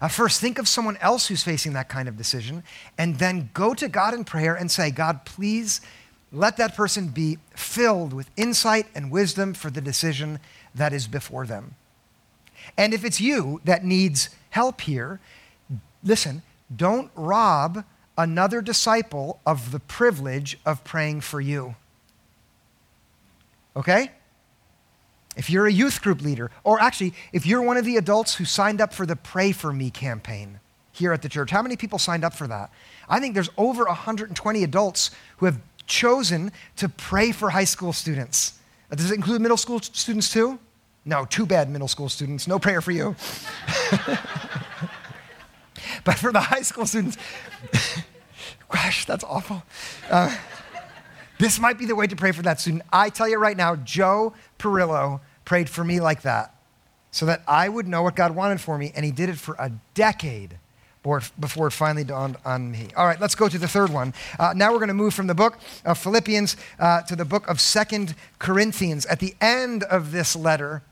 Uh, 0.00 0.08
first, 0.08 0.40
think 0.40 0.58
of 0.58 0.68
someone 0.68 0.96
else 0.98 1.28
who's 1.28 1.42
facing 1.42 1.72
that 1.72 1.88
kind 1.88 2.08
of 2.08 2.18
decision, 2.18 2.64
and 2.98 3.18
then 3.18 3.48
go 3.54 3.72
to 3.74 3.88
God 3.88 4.12
in 4.12 4.24
prayer 4.24 4.54
and 4.54 4.70
say, 4.70 4.90
God, 4.90 5.24
please 5.24 5.80
let 6.32 6.56
that 6.58 6.76
person 6.76 7.08
be 7.08 7.38
filled 7.54 8.12
with 8.12 8.28
insight 8.36 8.86
and 8.94 9.10
wisdom 9.10 9.54
for 9.54 9.70
the 9.70 9.80
decision 9.80 10.38
that 10.76 10.92
is 10.92 11.06
before 11.06 11.46
them. 11.46 11.74
And 12.76 12.94
if 12.94 13.04
it's 13.04 13.20
you 13.20 13.60
that 13.64 13.84
needs 13.84 14.30
help 14.50 14.82
here, 14.82 15.20
listen, 16.02 16.42
don't 16.74 17.10
rob 17.14 17.84
another 18.18 18.62
disciple 18.62 19.40
of 19.44 19.72
the 19.72 19.80
privilege 19.80 20.58
of 20.64 20.82
praying 20.84 21.20
for 21.20 21.40
you. 21.40 21.74
Okay? 23.76 24.10
If 25.36 25.50
you're 25.50 25.66
a 25.66 25.72
youth 25.72 26.00
group 26.00 26.22
leader, 26.22 26.50
or 26.64 26.80
actually, 26.80 27.12
if 27.32 27.44
you're 27.44 27.60
one 27.60 27.76
of 27.76 27.84
the 27.84 27.96
adults 27.96 28.36
who 28.36 28.46
signed 28.46 28.80
up 28.80 28.94
for 28.94 29.04
the 29.04 29.16
Pray 29.16 29.52
For 29.52 29.72
Me 29.72 29.90
campaign 29.90 30.60
here 30.92 31.12
at 31.12 31.20
the 31.20 31.28
church, 31.28 31.50
how 31.50 31.60
many 31.60 31.76
people 31.76 31.98
signed 31.98 32.24
up 32.24 32.32
for 32.32 32.46
that? 32.46 32.70
I 33.06 33.20
think 33.20 33.34
there's 33.34 33.50
over 33.58 33.84
120 33.84 34.64
adults 34.64 35.10
who 35.36 35.46
have 35.46 35.60
chosen 35.86 36.52
to 36.76 36.88
pray 36.88 37.32
for 37.32 37.50
high 37.50 37.64
school 37.64 37.92
students. 37.92 38.54
Does 38.90 39.10
it 39.10 39.14
include 39.14 39.42
middle 39.42 39.58
school 39.58 39.80
students 39.80 40.32
too? 40.32 40.58
No, 41.08 41.24
too 41.24 41.46
bad, 41.46 41.70
middle 41.70 41.86
school 41.86 42.08
students. 42.08 42.48
No 42.48 42.58
prayer 42.58 42.80
for 42.80 42.90
you. 42.90 43.14
but 46.04 46.18
for 46.18 46.32
the 46.32 46.40
high 46.40 46.62
school 46.62 46.84
students, 46.84 47.16
gosh, 48.68 49.04
that's 49.04 49.22
awful. 49.22 49.62
Uh, 50.10 50.36
this 51.38 51.60
might 51.60 51.78
be 51.78 51.86
the 51.86 51.94
way 51.94 52.08
to 52.08 52.16
pray 52.16 52.32
for 52.32 52.42
that 52.42 52.60
student. 52.60 52.82
I 52.92 53.10
tell 53.10 53.28
you 53.28 53.38
right 53.38 53.56
now, 53.56 53.76
Joe 53.76 54.34
Perillo 54.58 55.20
prayed 55.44 55.70
for 55.70 55.84
me 55.84 56.00
like 56.00 56.22
that 56.22 56.52
so 57.12 57.24
that 57.26 57.42
I 57.46 57.68
would 57.68 57.86
know 57.86 58.02
what 58.02 58.16
God 58.16 58.34
wanted 58.34 58.60
for 58.60 58.76
me, 58.76 58.90
and 58.96 59.04
he 59.04 59.12
did 59.12 59.28
it 59.28 59.38
for 59.38 59.54
a 59.60 59.70
decade 59.94 60.58
before 61.38 61.68
it 61.68 61.70
finally 61.70 62.02
dawned 62.02 62.36
on 62.44 62.72
me. 62.72 62.88
All 62.96 63.06
right, 63.06 63.20
let's 63.20 63.36
go 63.36 63.48
to 63.48 63.58
the 63.58 63.68
third 63.68 63.90
one. 63.90 64.12
Uh, 64.40 64.52
now 64.56 64.72
we're 64.72 64.78
going 64.78 64.88
to 64.88 64.94
move 64.94 65.14
from 65.14 65.28
the 65.28 65.36
book 65.36 65.56
of 65.84 65.98
Philippians 65.98 66.56
uh, 66.80 67.02
to 67.02 67.14
the 67.14 67.24
book 67.24 67.46
of 67.48 67.60
Second 67.60 68.16
Corinthians. 68.40 69.06
At 69.06 69.20
the 69.20 69.36
end 69.40 69.84
of 69.84 70.10
this 70.10 70.34
letter, 70.34 70.82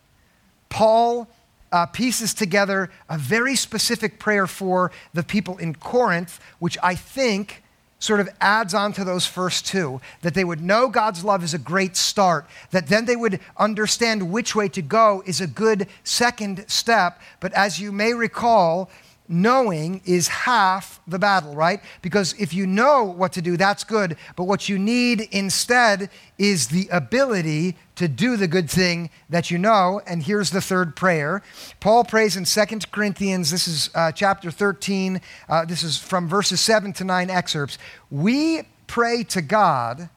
Paul 0.75 1.29
uh, 1.71 1.87
pieces 1.87 2.35
together 2.35 2.91
a 3.09 3.17
very 3.17 3.55
specific 3.55 4.19
prayer 4.19 4.49
for 4.49 4.91
the 5.13 5.23
people 5.23 5.57
in 5.59 5.77
Corinth, 5.77 6.41
which 6.59 6.77
I 6.83 6.97
think 6.97 7.63
sort 8.01 8.19
of 8.19 8.29
adds 8.41 8.75
on 8.75 8.93
to 8.95 9.05
those 9.05 9.25
first 9.25 9.67
two 9.67 10.01
that 10.23 10.35
they 10.35 10.43
would 10.43 10.61
know 10.61 10.89
God's 10.89 11.25
love 11.25 11.45
is 11.45 11.55
a 11.55 11.59
great 11.59 11.97
start, 11.97 12.47
that 12.73 12.89
then 12.89 13.05
they 13.05 13.15
would 13.15 13.39
understand 13.57 14.33
which 14.33 14.57
way 14.57 14.69
to 14.71 14.83
go 14.83 15.23
is 15.27 15.41
a 15.41 15.47
good 15.47 15.87
second 16.03 16.65
step. 16.67 17.21
But 17.39 17.53
as 17.53 17.81
you 17.81 17.93
may 17.93 18.13
recall, 18.13 18.91
knowing 19.27 20.03
is 20.05 20.29
half 20.29 21.01
the 21.07 21.19
battle, 21.19 21.55
right? 21.55 21.81
Because 22.03 22.35
if 22.39 22.53
you 22.53 22.67
know 22.67 23.05
what 23.05 23.33
to 23.33 23.43
do, 23.43 23.57
that's 23.57 23.83
good. 23.83 24.17
But 24.37 24.45
what 24.45 24.69
you 24.69 24.79
need 24.79 25.23
instead 25.31 26.11
is 26.37 26.69
the 26.69 26.89
ability 26.89 27.77
to 27.97 28.07
do 28.07 28.37
the 28.37 28.49
good 28.49 28.69
thing 28.69 29.11
that 29.31 29.51
you 29.51 29.57
know. 29.57 30.01
And 30.07 30.23
here's 30.23 30.51
the 30.51 30.61
third 30.61 30.95
prayer. 30.95 31.43
Paul 31.81 32.05
prays 32.05 32.37
in 32.37 32.45
2 32.45 32.79
Corinthians, 32.91 33.51
this 33.51 33.67
is 33.67 33.91
uh, 33.95 34.13
chapter 34.13 34.51
13, 34.51 35.21
uh, 35.49 35.65
this 35.65 35.83
is 35.83 35.97
from 35.99 36.29
verses 36.29 36.61
7 36.61 36.93
to 36.95 37.05
9 37.05 37.31
excerpts. 37.31 37.79
We 38.11 38.63
pray 38.87 39.25
to 39.25 39.41
God 39.41 40.11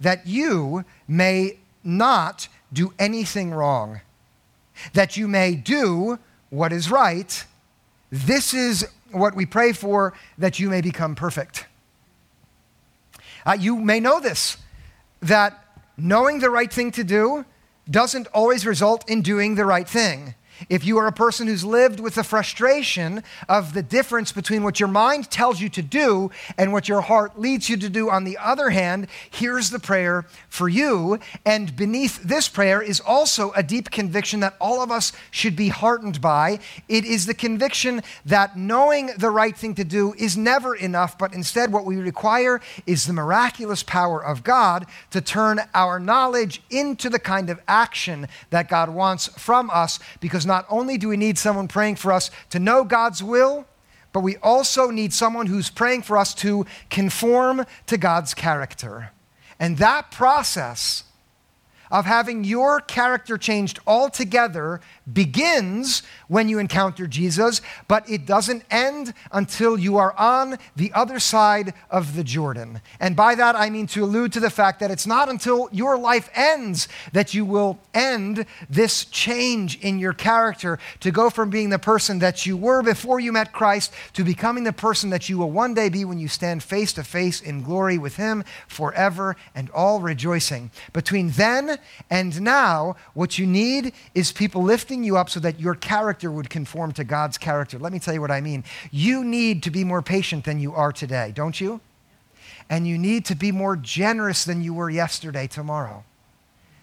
that 0.00 0.26
you 0.26 0.84
may 1.08 1.58
not 1.82 2.48
do 2.72 2.92
anything 2.98 3.50
wrong, 3.50 4.00
that 4.92 5.16
you 5.16 5.26
may 5.26 5.54
do 5.54 6.18
what 6.50 6.72
is 6.72 6.90
right 6.90 7.44
this 8.14 8.54
is 8.54 8.86
what 9.10 9.34
we 9.34 9.44
pray 9.44 9.72
for 9.72 10.14
that 10.38 10.60
you 10.60 10.70
may 10.70 10.80
become 10.80 11.16
perfect. 11.16 11.66
Uh, 13.44 13.56
you 13.58 13.74
may 13.76 13.98
know 13.98 14.20
this 14.20 14.56
that 15.20 15.64
knowing 15.96 16.38
the 16.38 16.48
right 16.48 16.72
thing 16.72 16.92
to 16.92 17.02
do 17.02 17.44
doesn't 17.90 18.28
always 18.28 18.64
result 18.64 19.08
in 19.10 19.20
doing 19.20 19.56
the 19.56 19.64
right 19.64 19.88
thing. 19.88 20.36
If 20.68 20.84
you 20.84 20.98
are 20.98 21.06
a 21.06 21.12
person 21.12 21.46
who's 21.46 21.64
lived 21.64 22.00
with 22.00 22.14
the 22.14 22.24
frustration 22.24 23.22
of 23.48 23.74
the 23.74 23.82
difference 23.82 24.32
between 24.32 24.62
what 24.62 24.80
your 24.80 24.88
mind 24.88 25.30
tells 25.30 25.60
you 25.60 25.68
to 25.70 25.82
do 25.82 26.30
and 26.56 26.72
what 26.72 26.88
your 26.88 27.00
heart 27.00 27.38
leads 27.38 27.68
you 27.68 27.76
to 27.76 27.88
do, 27.88 28.10
on 28.10 28.24
the 28.24 28.38
other 28.38 28.70
hand, 28.70 29.08
here's 29.30 29.70
the 29.70 29.78
prayer 29.78 30.26
for 30.48 30.68
you. 30.68 31.18
And 31.44 31.74
beneath 31.76 32.22
this 32.22 32.48
prayer 32.48 32.80
is 32.80 33.00
also 33.00 33.52
a 33.52 33.62
deep 33.62 33.90
conviction 33.90 34.40
that 34.40 34.56
all 34.60 34.82
of 34.82 34.90
us 34.90 35.12
should 35.30 35.56
be 35.56 35.68
heartened 35.68 36.20
by. 36.20 36.58
It 36.88 37.04
is 37.04 37.26
the 37.26 37.34
conviction 37.34 38.02
that 38.24 38.56
knowing 38.56 39.10
the 39.18 39.30
right 39.30 39.56
thing 39.56 39.74
to 39.74 39.84
do 39.84 40.14
is 40.16 40.36
never 40.36 40.74
enough, 40.74 41.18
but 41.18 41.34
instead, 41.34 41.72
what 41.72 41.84
we 41.84 41.96
require 41.96 42.60
is 42.86 43.06
the 43.06 43.12
miraculous 43.12 43.82
power 43.82 44.24
of 44.24 44.44
God 44.44 44.86
to 45.10 45.20
turn 45.20 45.60
our 45.74 45.98
knowledge 45.98 46.62
into 46.70 47.10
the 47.10 47.18
kind 47.18 47.50
of 47.50 47.60
action 47.66 48.28
that 48.50 48.68
God 48.68 48.90
wants 48.90 49.28
from 49.28 49.70
us 49.70 49.98
because 50.20 50.43
because 50.44 50.48
not 50.48 50.66
only 50.68 50.98
do 50.98 51.08
we 51.08 51.16
need 51.16 51.38
someone 51.38 51.68
praying 51.68 51.96
for 51.96 52.12
us 52.12 52.30
to 52.50 52.58
know 52.58 52.84
God's 52.84 53.22
will, 53.22 53.66
but 54.12 54.20
we 54.20 54.36
also 54.42 54.90
need 54.90 55.12
someone 55.14 55.46
who's 55.46 55.70
praying 55.70 56.02
for 56.02 56.18
us 56.18 56.34
to 56.34 56.66
conform 56.90 57.64
to 57.86 57.96
God's 57.96 58.34
character. 58.34 59.10
And 59.58 59.78
that 59.78 60.10
process 60.10 61.04
of 61.90 62.04
having 62.04 62.44
your 62.44 62.80
character 62.80 63.38
changed 63.38 63.78
altogether 63.86 64.82
begins 65.12 66.02
when 66.28 66.48
you 66.48 66.58
encounter 66.58 67.06
Jesus, 67.06 67.60
but 67.88 68.08
it 68.08 68.26
doesn't 68.26 68.64
end 68.70 69.12
until 69.32 69.78
you 69.78 69.96
are 69.96 70.14
on 70.16 70.58
the 70.76 70.92
other 70.92 71.18
side 71.18 71.74
of 71.90 72.16
the 72.16 72.24
Jordan. 72.24 72.80
And 73.00 73.14
by 73.14 73.34
that, 73.34 73.54
I 73.54 73.70
mean 73.70 73.86
to 73.88 74.04
allude 74.04 74.32
to 74.32 74.40
the 74.40 74.50
fact 74.50 74.80
that 74.80 74.90
it's 74.90 75.06
not 75.06 75.28
until 75.28 75.68
your 75.72 75.98
life 75.98 76.30
ends 76.34 76.88
that 77.12 77.34
you 77.34 77.44
will 77.44 77.78
end 77.92 78.46
this 78.70 79.04
change 79.06 79.78
in 79.80 79.98
your 79.98 80.12
character 80.12 80.78
to 81.00 81.10
go 81.10 81.30
from 81.30 81.50
being 81.50 81.70
the 81.70 81.78
person 81.78 82.18
that 82.20 82.46
you 82.46 82.56
were 82.56 82.82
before 82.82 83.20
you 83.20 83.32
met 83.32 83.52
Christ 83.52 83.92
to 84.14 84.24
becoming 84.24 84.64
the 84.64 84.72
person 84.72 85.10
that 85.10 85.28
you 85.28 85.38
will 85.38 85.50
one 85.50 85.74
day 85.74 85.88
be 85.88 86.04
when 86.04 86.18
you 86.18 86.28
stand 86.28 86.62
face 86.62 86.92
to 86.94 87.04
face 87.04 87.40
in 87.40 87.62
glory 87.62 87.98
with 87.98 88.16
Him 88.16 88.44
forever 88.66 89.36
and 89.54 89.70
all 89.70 90.00
rejoicing. 90.00 90.70
Between 90.92 91.30
then 91.30 91.78
and 92.10 92.40
now, 92.40 92.96
what 93.12 93.38
you 93.38 93.46
need 93.46 93.92
is 94.14 94.32
people 94.32 94.62
lifting 94.62 94.93
lifting 94.94 95.04
you 95.04 95.16
up 95.16 95.28
so 95.28 95.40
that 95.40 95.58
your 95.58 95.74
character 95.74 96.30
would 96.30 96.48
conform 96.48 96.92
to 96.92 97.02
God's 97.02 97.36
character. 97.36 97.80
Let 97.80 97.92
me 97.92 97.98
tell 97.98 98.14
you 98.14 98.20
what 98.20 98.30
I 98.30 98.40
mean. 98.40 98.62
You 98.92 99.24
need 99.24 99.64
to 99.64 99.70
be 99.70 99.82
more 99.82 100.02
patient 100.02 100.44
than 100.44 100.60
you 100.60 100.72
are 100.72 100.92
today, 100.92 101.32
don't 101.34 101.60
you? 101.60 101.80
And 102.70 102.86
you 102.86 102.96
need 102.96 103.24
to 103.24 103.34
be 103.34 103.50
more 103.50 103.74
generous 103.76 104.44
than 104.44 104.62
you 104.62 104.72
were 104.72 104.88
yesterday, 104.88 105.48
tomorrow. 105.48 106.04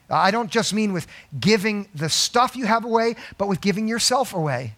I 0.09 0.29
don't 0.29 0.51
just 0.51 0.73
mean 0.73 0.91
with 0.91 1.07
giving 1.39 1.87
the 1.95 2.09
stuff 2.09 2.57
you 2.57 2.65
have 2.65 2.83
away, 2.83 3.15
but 3.37 3.47
with 3.47 3.61
giving 3.61 3.87
yourself 3.87 4.33
away. 4.33 4.75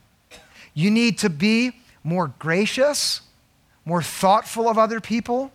You 0.76 0.92
need 0.92 1.18
to 1.20 1.30
be 1.30 1.72
more 2.04 2.32
gracious, 2.38 3.22
more 3.84 4.04
thoughtful 4.04 4.70
of 4.70 4.78
other 4.78 5.02
people. 5.02 5.52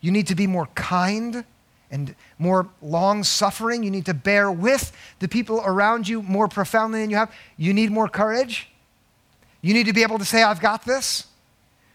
You 0.00 0.10
need 0.12 0.28
to 0.28 0.34
be 0.34 0.46
more 0.46 0.66
kind 0.74 1.44
and 1.92 2.16
more 2.38 2.68
long 2.80 3.22
suffering. 3.22 3.84
You 3.84 3.90
need 3.90 4.06
to 4.06 4.14
bear 4.14 4.50
with 4.50 4.90
the 5.20 5.28
people 5.28 5.62
around 5.64 6.08
you 6.08 6.22
more 6.22 6.48
profoundly 6.48 7.02
than 7.02 7.10
you 7.10 7.16
have. 7.16 7.32
You 7.56 7.72
need 7.72 7.92
more 7.92 8.08
courage. 8.08 8.68
You 9.60 9.74
need 9.74 9.86
to 9.86 9.92
be 9.92 10.02
able 10.02 10.18
to 10.18 10.24
say, 10.24 10.42
I've 10.42 10.60
got 10.60 10.84
this. 10.84 11.26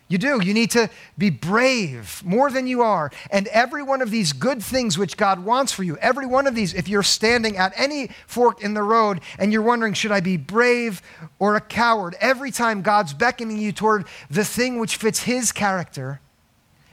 You 0.07 0.17
do. 0.17 0.41
You 0.41 0.53
need 0.53 0.71
to 0.71 0.89
be 1.17 1.29
brave 1.29 2.21
more 2.23 2.49
than 2.49 2.65
you 2.65 2.81
are. 2.81 3.11
And 3.29 3.47
every 3.47 3.83
one 3.83 4.01
of 4.01 4.09
these 4.09 4.31
good 4.31 4.63
things 4.63 4.97
which 4.97 5.17
God 5.17 5.43
wants 5.43 5.73
for 5.73 5.83
you, 5.83 5.97
every 5.97 6.25
one 6.25 6.47
of 6.47 6.55
these, 6.55 6.73
if 6.73 6.87
you're 6.87 7.03
standing 7.03 7.57
at 7.57 7.73
any 7.75 8.09
fork 8.25 8.61
in 8.61 8.73
the 8.73 8.83
road 8.83 9.19
and 9.37 9.51
you're 9.51 9.61
wondering, 9.61 9.93
should 9.93 10.13
I 10.13 10.21
be 10.21 10.37
brave 10.37 11.01
or 11.39 11.57
a 11.57 11.61
coward? 11.61 12.15
Every 12.21 12.51
time 12.51 12.83
God's 12.83 13.13
beckoning 13.13 13.57
you 13.57 13.73
toward 13.73 14.05
the 14.29 14.45
thing 14.45 14.79
which 14.79 14.95
fits 14.95 15.23
His 15.23 15.51
character. 15.51 16.21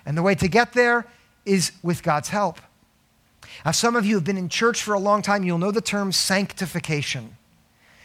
And 0.04 0.18
the 0.18 0.22
way 0.22 0.34
to 0.34 0.48
get 0.48 0.72
there 0.72 1.06
is 1.44 1.70
with 1.84 2.02
God's 2.02 2.30
help. 2.30 2.58
Now, 3.64 3.70
some 3.70 3.96
of 3.96 4.04
you 4.04 4.14
have 4.16 4.24
been 4.24 4.36
in 4.36 4.48
church 4.48 4.82
for 4.82 4.94
a 4.94 4.98
long 4.98 5.22
time, 5.22 5.44
you'll 5.44 5.58
know 5.58 5.70
the 5.70 5.80
term 5.80 6.12
sanctification. 6.12 7.36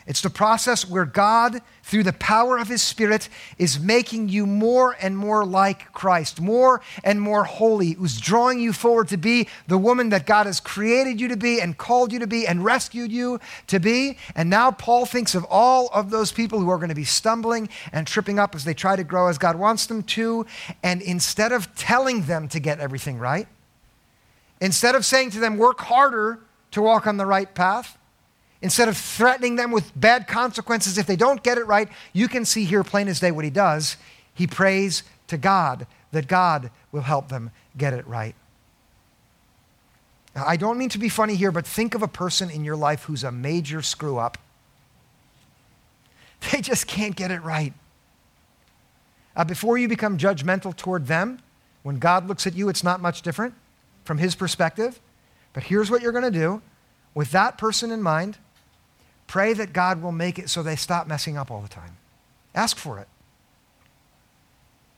It's 0.10 0.22
the 0.22 0.32
process 0.32 0.90
where 0.90 1.06
God, 1.06 1.62
through 1.84 2.02
the 2.02 2.14
power 2.14 2.58
of 2.58 2.68
His 2.68 2.82
Spirit, 2.82 3.30
is 3.60 3.80
making 3.80 4.30
you 4.30 4.48
more 4.48 4.98
and 5.00 5.16
more 5.16 5.46
like 5.46 5.94
Christ, 5.94 6.42
more 6.42 6.82
and 7.04 7.22
more 7.22 7.44
holy, 7.44 7.92
who's 7.92 8.20
drawing 8.20 8.60
you 8.60 8.74
forward 8.74 9.10
to 9.10 9.18
be 9.18 9.48
the 9.68 9.78
woman 9.78 10.10
that 10.10 10.26
God 10.26 10.48
has 10.48 10.60
created 10.60 11.22
you 11.22 11.28
to 11.28 11.38
be 11.38 11.62
and 11.62 11.78
called 11.78 12.12
you 12.12 12.18
to 12.18 12.26
be 12.26 12.48
and 12.48 12.66
rescued 12.66 13.12
you 13.12 13.40
to 13.68 13.80
be. 13.80 14.18
And 14.36 14.50
now 14.50 14.72
Paul 14.72 15.06
thinks 15.06 15.36
of 15.36 15.46
all 15.48 15.90
of 15.94 16.10
those 16.10 16.32
people 16.32 16.60
who 16.60 16.72
are 16.72 16.78
going 16.78 16.90
to 16.90 16.96
be 16.96 17.04
stumbling 17.04 17.70
and 17.92 18.08
tripping 18.08 18.40
up 18.40 18.56
as 18.56 18.64
they 18.64 18.74
try 18.74 18.96
to 18.96 19.04
grow 19.04 19.28
as 19.28 19.38
God 19.38 19.58
wants 19.58 19.86
them 19.86 20.02
to. 20.02 20.44
And 20.82 21.04
instead 21.04 21.52
of 21.52 21.76
telling 21.76 22.24
them 22.24 22.48
to 22.48 22.60
get 22.60 22.80
everything 22.80 23.20
right, 23.20 23.48
Instead 24.62 24.96
of 24.96 25.06
saying 25.06 25.32
to 25.32 25.40
them, 25.40 25.58
work 25.58 25.80
harder 25.80 26.40
to 26.72 26.82
walk 26.82 27.08
on 27.08 27.18
the 27.18 27.26
right 27.26 27.54
path, 27.54 27.98
instead 28.62 28.88
of 28.88 28.98
threatening 28.98 29.56
them 29.56 29.72
with 29.72 29.92
bad 29.96 30.28
consequences 30.28 30.98
if 30.98 31.08
they 31.08 31.16
don't 31.16 31.44
get 31.44 31.58
it 31.58 31.66
right, 31.66 31.88
you 32.14 32.28
can 32.28 32.44
see 32.44 32.66
here 32.66 32.84
plain 32.84 33.08
as 33.08 33.20
day 33.20 33.32
what 33.32 33.46
he 33.46 33.52
does. 33.52 33.98
He 34.34 34.48
prays 34.48 35.04
to 35.28 35.38
God 35.38 35.88
that 36.12 36.28
God 36.28 36.72
will 36.92 37.02
help 37.02 37.30
them 37.30 37.52
get 37.78 37.94
it 37.94 38.06
right. 38.08 38.36
Now, 40.36 40.46
I 40.46 40.58
don't 40.58 40.78
mean 40.78 40.90
to 40.90 41.00
be 41.00 41.10
funny 41.10 41.36
here, 41.36 41.52
but 41.52 41.66
think 41.66 41.96
of 41.96 42.04
a 42.04 42.08
person 42.08 42.50
in 42.50 42.64
your 42.64 42.76
life 42.76 43.04
who's 43.04 43.24
a 43.24 43.32
major 43.32 43.82
screw 43.82 44.18
up. 44.18 44.38
They 46.54 46.62
just 46.62 46.88
can't 46.88 47.18
get 47.18 47.32
it 47.32 47.44
right. 47.44 47.74
Uh, 49.36 49.44
before 49.44 49.78
you 49.78 49.90
become 49.90 50.18
judgmental 50.18 50.74
toward 50.74 51.08
them, 51.08 51.40
when 51.84 52.00
God 52.00 52.30
looks 52.30 52.48
at 52.48 52.56
you, 52.56 52.70
it's 52.70 52.82
not 52.84 53.02
much 53.02 53.22
different 53.24 53.54
from 54.10 54.18
his 54.18 54.34
perspective. 54.34 55.00
But 55.54 55.62
here's 55.62 55.92
what 55.92 56.02
you're 56.02 56.12
going 56.12 56.24
to 56.24 56.32
do 56.32 56.64
with 57.14 57.30
that 57.30 57.60
person 57.60 57.92
in 57.92 58.02
mind 58.02 58.40
pray 59.28 59.54
that 59.54 59.72
God 59.72 60.02
will 60.02 60.12
make 60.12 60.40
it 60.40 60.50
so 60.50 60.64
they 60.64 60.76
stop 60.76 61.06
messing 61.06 61.38
up 61.38 61.52
all 61.52 61.62
the 61.62 61.68
time. 61.68 61.96
Ask 62.56 62.76
for 62.76 62.98
it. 62.98 63.08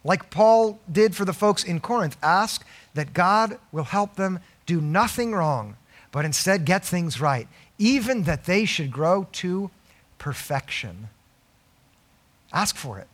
Like 0.06 0.30
Paul 0.30 0.80
did 0.90 1.14
for 1.14 1.26
the 1.26 1.34
folks 1.34 1.66
in 1.66 1.82
Corinth, 1.82 2.16
ask 2.24 2.66
that 2.94 3.14
God 3.14 3.60
will 3.74 3.84
help 3.84 4.16
them 4.16 4.40
do 4.66 4.80
nothing 4.80 5.34
wrong, 5.34 5.76
but 6.14 6.24
instead 6.24 6.64
get 6.64 6.86
things 6.86 7.20
right, 7.20 7.50
even 7.78 8.24
that 8.24 8.46
they 8.46 8.64
should 8.64 8.92
grow 8.92 9.28
to 9.34 9.72
perfection. 10.20 11.10
Ask 12.54 12.78
for 12.78 12.98
it. 12.98 13.10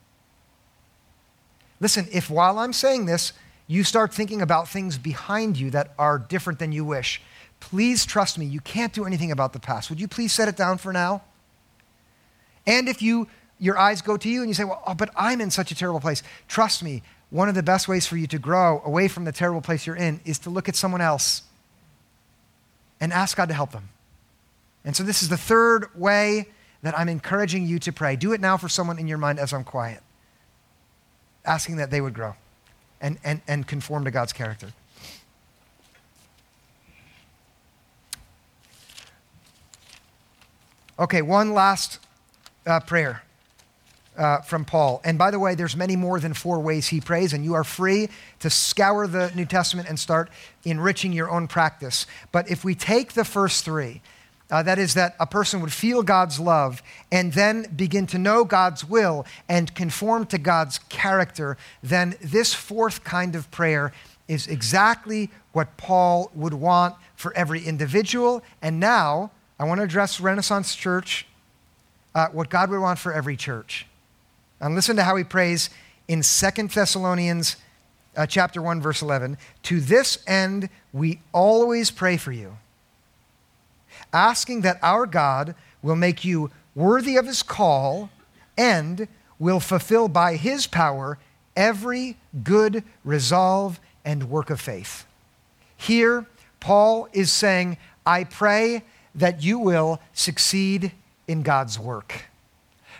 Listen, 1.79 2.07
if 2.11 2.29
while 2.29 2.59
I'm 2.59 2.73
saying 2.73 3.07
this, 3.07 3.33
you 3.67 3.83
start 3.83 4.13
thinking 4.13 4.41
about 4.41 4.67
things 4.67 4.97
behind 4.97 5.57
you 5.57 5.69
that 5.71 5.93
are 5.99 6.17
different 6.17 6.59
than 6.59 6.71
you 6.71 6.85
wish. 6.85 7.21
Please 7.59 8.05
trust 8.05 8.37
me, 8.37 8.45
you 8.45 8.61
can't 8.61 8.93
do 8.93 9.05
anything 9.05 9.31
about 9.31 9.53
the 9.53 9.59
past. 9.59 9.89
Would 9.89 9.99
you 9.99 10.07
please 10.07 10.31
set 10.31 10.47
it 10.47 10.55
down 10.55 10.77
for 10.77 10.93
now? 10.93 11.21
And 12.65 12.87
if 12.87 13.01
you 13.01 13.27
your 13.59 13.77
eyes 13.77 14.03
go 14.03 14.17
to 14.17 14.29
you 14.29 14.41
and 14.41 14.49
you 14.49 14.53
say, 14.53 14.63
"Well, 14.63 14.83
oh, 14.85 14.93
but 14.93 15.09
I'm 15.15 15.41
in 15.41 15.49
such 15.49 15.71
a 15.71 15.75
terrible 15.75 15.99
place." 15.99 16.21
Trust 16.47 16.83
me, 16.83 17.01
one 17.29 17.49
of 17.49 17.55
the 17.55 17.63
best 17.63 17.87
ways 17.87 18.05
for 18.05 18.15
you 18.15 18.27
to 18.27 18.37
grow 18.37 18.81
away 18.85 19.07
from 19.07 19.25
the 19.25 19.31
terrible 19.31 19.61
place 19.61 19.87
you're 19.87 19.95
in 19.95 20.21
is 20.25 20.37
to 20.39 20.49
look 20.51 20.69
at 20.69 20.75
someone 20.75 21.01
else 21.01 21.41
and 22.99 23.11
ask 23.11 23.35
God 23.35 23.47
to 23.47 23.55
help 23.55 23.71
them. 23.71 23.89
And 24.85 24.95
so 24.95 25.03
this 25.03 25.21
is 25.23 25.29
the 25.29 25.37
third 25.37 25.89
way 25.95 26.49
that 26.83 26.97
I'm 26.97 27.09
encouraging 27.09 27.65
you 27.65 27.79
to 27.79 27.91
pray. 27.91 28.15
Do 28.15 28.31
it 28.31 28.39
now 28.39 28.57
for 28.57 28.69
someone 28.69 28.99
in 28.99 29.07
your 29.07 29.17
mind 29.17 29.39
as 29.39 29.53
I'm 29.53 29.63
quiet. 29.63 30.01
Asking 31.43 31.77
that 31.77 31.89
they 31.89 31.99
would 31.99 32.13
grow. 32.13 32.35
And, 33.01 33.17
and, 33.23 33.41
and 33.47 33.67
conform 33.67 34.05
to 34.05 34.11
God's 34.11 34.33
character. 34.33 34.69
Okay, 40.99 41.21
one 41.21 41.53
last 41.53 41.99
uh, 42.65 42.79
prayer 42.79 43.21
uh, 44.17 44.39
from 44.41 44.65
Paul. 44.65 44.99
And 45.03 45.17
by 45.17 45.29
the 45.29 45.39
way, 45.39 45.53
there's 45.53 45.75
many 45.75 45.95
more 45.95 46.19
than 46.19 46.33
four 46.33 46.59
ways 46.59 46.87
he 46.87 46.99
prays, 46.99 47.33
and 47.33 47.45
you 47.45 47.53
are 47.53 47.63
free 47.63 48.09
to 48.39 48.49
scour 48.49 49.05
the 49.05 49.31
New 49.35 49.45
Testament 49.45 49.87
and 49.87 49.99
start 49.99 50.29
enriching 50.63 51.13
your 51.13 51.29
own 51.29 51.47
practice. 51.47 52.07
But 52.31 52.49
if 52.49 52.63
we 52.63 52.73
take 52.73 53.13
the 53.13 53.23
first 53.23 53.63
three, 53.63 54.01
uh, 54.49 54.63
that 54.63 54.79
is, 54.79 54.93
that 54.93 55.15
a 55.19 55.25
person 55.25 55.61
would 55.61 55.73
feel 55.73 56.03
God's 56.03 56.39
love 56.39 56.81
and 57.11 57.33
then 57.33 57.65
begin 57.75 58.07
to 58.07 58.17
know 58.17 58.45
God's 58.45 58.85
will 58.85 59.25
and 59.49 59.73
conform 59.75 60.25
to 60.27 60.37
God's 60.37 60.79
character, 60.89 61.57
then 61.83 62.15
this 62.21 62.53
fourth 62.53 63.03
kind 63.03 63.35
of 63.35 63.51
prayer 63.51 63.91
is 64.27 64.47
exactly 64.47 65.29
what 65.51 65.75
Paul 65.77 66.31
would 66.33 66.53
want 66.53 66.95
for 67.15 67.35
every 67.35 67.65
individual. 67.65 68.43
And 68.61 68.79
now, 68.79 69.31
I 69.59 69.65
want 69.65 69.79
to 69.79 69.83
address 69.83 70.19
Renaissance 70.19 70.75
Church, 70.75 71.25
uh, 72.15 72.27
what 72.27 72.49
God 72.49 72.69
would 72.69 72.79
want 72.79 72.99
for 72.99 73.11
every 73.11 73.35
church. 73.35 73.85
And 74.59 74.75
listen 74.75 74.95
to 74.95 75.03
how 75.03 75.15
he 75.15 75.23
prays 75.23 75.69
in 76.07 76.23
Second 76.23 76.71
Thessalonians 76.71 77.57
uh, 78.15 78.25
chapter 78.25 78.61
1 78.61 78.81
verse 78.81 79.01
11, 79.01 79.37
"To 79.63 79.79
this 79.79 80.17
end 80.25 80.69
we 80.91 81.19
always 81.31 81.91
pray 81.91 82.17
for 82.17 82.31
you, 82.31 82.57
asking 84.13 84.61
that 84.61 84.79
our 84.81 85.05
God 85.05 85.55
will 85.81 85.95
make 85.95 86.23
you 86.25 86.51
worthy 86.75 87.17
of 87.17 87.25
his 87.25 87.43
call 87.43 88.09
and 88.57 89.07
will 89.39 89.59
fulfill 89.59 90.07
by 90.07 90.35
his 90.35 90.67
power 90.67 91.17
every 91.55 92.17
good 92.43 92.83
resolve 93.03 93.79
and 94.05 94.29
work 94.29 94.49
of 94.49 94.61
faith." 94.61 95.05
Here 95.75 96.25
Paul 96.59 97.07
is 97.13 97.31
saying, 97.31 97.77
"I 98.05 98.23
pray 98.23 98.83
that 99.13 99.41
you 99.43 99.59
will 99.59 99.99
succeed 100.13 100.91
in 101.27 101.41
God's 101.41 101.79
work. 101.79 102.25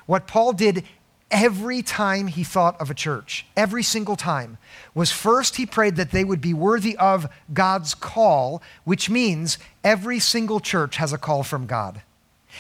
What 0.06 0.28
Paul 0.28 0.54
did 0.54 0.86
every 1.30 1.82
time 1.82 2.28
he 2.28 2.44
thought 2.44 2.80
of 2.80 2.90
a 2.90 2.94
church, 2.94 3.46
every 3.56 3.84
single 3.84 4.16
time, 4.16 4.58
was 4.94 5.12
first 5.12 5.58
he 5.58 5.66
prayed 5.66 5.96
that 5.98 6.12
they 6.12 6.24
would 6.24 6.42
be 6.42 6.54
worthy 6.54 6.96
of 6.98 7.28
God's 7.54 7.94
call, 7.94 8.62
which 8.86 9.10
means 9.10 9.58
every 9.84 10.20
single 10.20 10.60
church 10.60 10.98
has 10.98 11.14
a 11.14 11.18
call 11.18 11.44
from 11.44 11.66
God. 11.66 12.02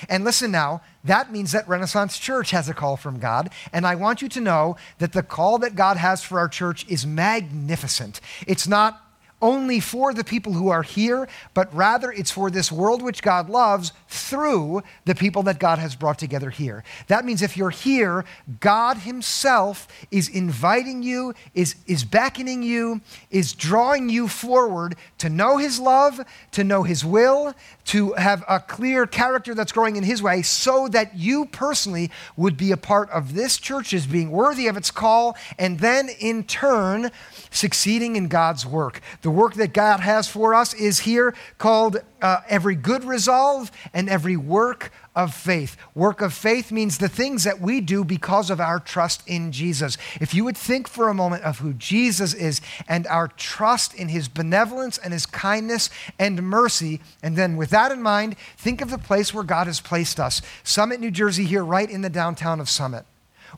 And 0.09 0.23
listen 0.23 0.51
now, 0.51 0.81
that 1.03 1.31
means 1.31 1.53
that 1.53 1.67
Renaissance 1.67 2.19
Church 2.19 2.51
has 2.51 2.69
a 2.69 2.73
call 2.73 2.97
from 2.97 3.19
God. 3.19 3.49
And 3.73 3.87
I 3.87 3.95
want 3.95 4.21
you 4.21 4.29
to 4.29 4.41
know 4.41 4.77
that 4.99 5.13
the 5.13 5.23
call 5.23 5.57
that 5.59 5.75
God 5.75 5.97
has 5.97 6.21
for 6.21 6.39
our 6.39 6.49
church 6.49 6.85
is 6.87 7.05
magnificent. 7.05 8.21
It's 8.45 8.67
not 8.67 9.01
only 9.41 9.79
for 9.79 10.13
the 10.13 10.23
people 10.23 10.53
who 10.53 10.69
are 10.69 10.83
here, 10.83 11.27
but 11.53 11.73
rather 11.73 12.11
it's 12.11 12.31
for 12.31 12.49
this 12.49 12.71
world 12.71 13.01
which 13.01 13.21
God 13.21 13.49
loves 13.49 13.91
through 14.07 14.81
the 15.05 15.15
people 15.15 15.43
that 15.43 15.59
God 15.59 15.79
has 15.79 15.95
brought 15.95 16.17
together 16.17 16.49
here. 16.49 16.83
That 17.07 17.25
means 17.25 17.41
if 17.41 17.55
you're 17.55 17.69
here, 17.69 18.25
God 18.59 18.97
Himself 18.97 19.87
is 20.11 20.27
inviting 20.27 21.03
you, 21.03 21.33
is, 21.53 21.75
is 21.85 22.03
beckoning 22.03 22.63
you, 22.63 23.01
is 23.29 23.53
drawing 23.53 24.09
you 24.09 24.27
forward 24.27 24.95
to 25.19 25.29
know 25.29 25.57
His 25.57 25.79
love, 25.79 26.19
to 26.51 26.63
know 26.63 26.83
His 26.83 27.05
will, 27.05 27.53
to 27.85 28.13
have 28.13 28.43
a 28.49 28.59
clear 28.59 29.05
character 29.05 29.53
that's 29.53 29.71
growing 29.71 29.95
in 29.95 30.03
His 30.03 30.21
way, 30.23 30.41
so 30.41 30.87
that 30.87 31.15
you 31.15 31.45
personally 31.45 32.11
would 32.35 32.57
be 32.57 32.71
a 32.71 32.77
part 32.77 33.09
of 33.11 33.35
this 33.35 33.57
church 33.57 33.93
as 33.93 34.07
being 34.07 34.31
worthy 34.31 34.67
of 34.67 34.77
its 34.77 34.91
call, 34.91 35.37
and 35.59 35.79
then 35.79 36.09
in 36.19 36.43
turn, 36.43 37.11
succeeding 37.51 38.15
in 38.15 38.27
God's 38.27 38.65
work. 38.65 39.01
The 39.21 39.26
work 39.31 39.55
that 39.55 39.73
God 39.73 39.99
has 39.99 40.27
for 40.27 40.53
us 40.53 40.73
is 40.73 40.99
here 40.99 41.33
called 41.57 41.97
uh, 42.21 42.41
every 42.47 42.75
good 42.75 43.03
resolve 43.03 43.71
and 43.93 44.09
every 44.09 44.37
work 44.37 44.91
of 45.15 45.33
faith. 45.33 45.75
Work 45.95 46.21
of 46.21 46.33
faith 46.33 46.71
means 46.71 46.97
the 46.97 47.09
things 47.09 47.43
that 47.43 47.59
we 47.59 47.81
do 47.81 48.03
because 48.03 48.49
of 48.49 48.59
our 48.61 48.79
trust 48.79 49.27
in 49.27 49.51
Jesus. 49.51 49.97
If 50.21 50.33
you 50.33 50.43
would 50.43 50.57
think 50.57 50.87
for 50.87 51.09
a 51.09 51.13
moment 51.13 51.43
of 51.43 51.59
who 51.59 51.73
Jesus 51.73 52.33
is 52.33 52.61
and 52.87 53.07
our 53.07 53.27
trust 53.27 53.93
in 53.95 54.09
his 54.09 54.27
benevolence 54.27 54.97
and 54.97 55.11
his 55.13 55.25
kindness 55.25 55.89
and 56.19 56.43
mercy, 56.43 57.01
and 57.23 57.35
then 57.35 57.57
with 57.57 57.71
that 57.71 57.91
in 57.91 58.01
mind, 58.01 58.35
think 58.57 58.81
of 58.81 58.91
the 58.91 58.97
place 58.99 59.33
where 59.33 59.43
God 59.43 59.67
has 59.67 59.81
placed 59.81 60.19
us. 60.19 60.41
Summit, 60.63 60.99
New 60.99 61.11
Jersey, 61.11 61.45
here 61.45 61.65
right 61.65 61.89
in 61.89 62.01
the 62.01 62.09
downtown 62.09 62.59
of 62.59 62.69
Summit 62.69 63.05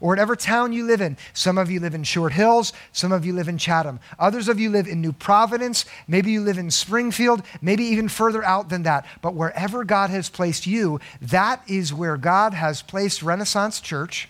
or 0.01 0.09
whatever 0.09 0.35
town 0.35 0.73
you 0.73 0.85
live 0.85 1.01
in. 1.01 1.17
Some 1.33 1.57
of 1.57 1.69
you 1.69 1.79
live 1.79 1.93
in 1.93 2.03
Short 2.03 2.33
Hills, 2.33 2.73
some 2.91 3.11
of 3.11 3.25
you 3.25 3.33
live 3.33 3.47
in 3.47 3.57
Chatham. 3.57 3.99
Others 4.17 4.47
of 4.47 4.59
you 4.59 4.69
live 4.69 4.87
in 4.87 5.01
New 5.01 5.13
Providence, 5.13 5.85
maybe 6.07 6.31
you 6.31 6.41
live 6.41 6.57
in 6.57 6.71
Springfield, 6.71 7.43
maybe 7.61 7.83
even 7.85 8.09
further 8.09 8.43
out 8.43 8.69
than 8.69 8.83
that. 8.83 9.05
But 9.21 9.35
wherever 9.35 9.83
God 9.83 10.09
has 10.09 10.29
placed 10.29 10.67
you, 10.67 10.99
that 11.21 11.61
is 11.67 11.93
where 11.93 12.17
God 12.17 12.53
has 12.53 12.81
placed 12.81 13.21
Renaissance 13.21 13.81
Church. 13.81 14.29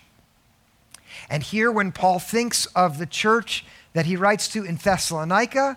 And 1.28 1.42
here, 1.42 1.70
when 1.70 1.92
Paul 1.92 2.18
thinks 2.18 2.66
of 2.66 2.98
the 2.98 3.06
church 3.06 3.64
that 3.92 4.06
he 4.06 4.16
writes 4.16 4.48
to 4.48 4.64
in 4.64 4.76
Thessalonica, 4.76 5.76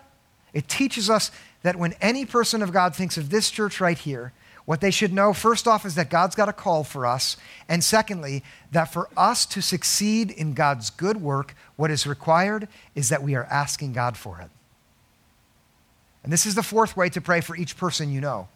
it 0.52 0.68
teaches 0.68 1.10
us 1.10 1.30
that 1.62 1.76
when 1.76 1.94
any 2.00 2.24
person 2.24 2.62
of 2.62 2.72
God 2.72 2.94
thinks 2.94 3.16
of 3.16 3.30
this 3.30 3.50
church 3.50 3.80
right 3.80 3.98
here, 3.98 4.32
what 4.64 4.80
they 4.80 4.90
should 4.90 5.12
know, 5.12 5.32
first 5.32 5.68
off, 5.68 5.84
is 5.84 5.94
that 5.96 6.08
God's 6.08 6.34
got 6.34 6.48
a 6.48 6.52
call 6.52 6.84
for 6.84 7.06
us. 7.06 7.36
And 7.68 7.84
secondly, 7.84 8.42
that 8.72 8.92
for 8.92 9.08
us 9.16 9.44
to 9.46 9.60
succeed 9.60 10.30
in 10.30 10.54
God's 10.54 10.88
good 10.90 11.20
work, 11.20 11.54
what 11.76 11.90
is 11.90 12.06
required 12.06 12.68
is 12.94 13.10
that 13.10 13.22
we 13.22 13.34
are 13.34 13.44
asking 13.44 13.92
God 13.92 14.16
for 14.16 14.40
it. 14.40 14.50
And 16.22 16.32
this 16.32 16.46
is 16.46 16.54
the 16.54 16.62
fourth 16.62 16.96
way 16.96 17.10
to 17.10 17.20
pray 17.20 17.42
for 17.42 17.54
each 17.54 17.76
person 17.76 18.10
you 18.10 18.20
know. 18.20 18.48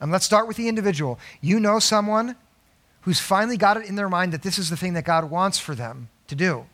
And 0.00 0.10
let's 0.10 0.24
start 0.24 0.48
with 0.48 0.56
the 0.56 0.68
individual. 0.68 1.18
You 1.42 1.60
know 1.60 1.78
someone 1.78 2.36
who's 3.02 3.20
finally 3.20 3.58
got 3.58 3.76
it 3.76 3.86
in 3.86 3.96
their 3.96 4.08
mind 4.08 4.32
that 4.32 4.42
this 4.42 4.58
is 4.58 4.70
the 4.70 4.76
thing 4.76 4.94
that 4.94 5.04
God 5.04 5.30
wants 5.30 5.58
for 5.58 5.74
them 5.74 6.08
to 6.28 6.34
do. 6.34 6.64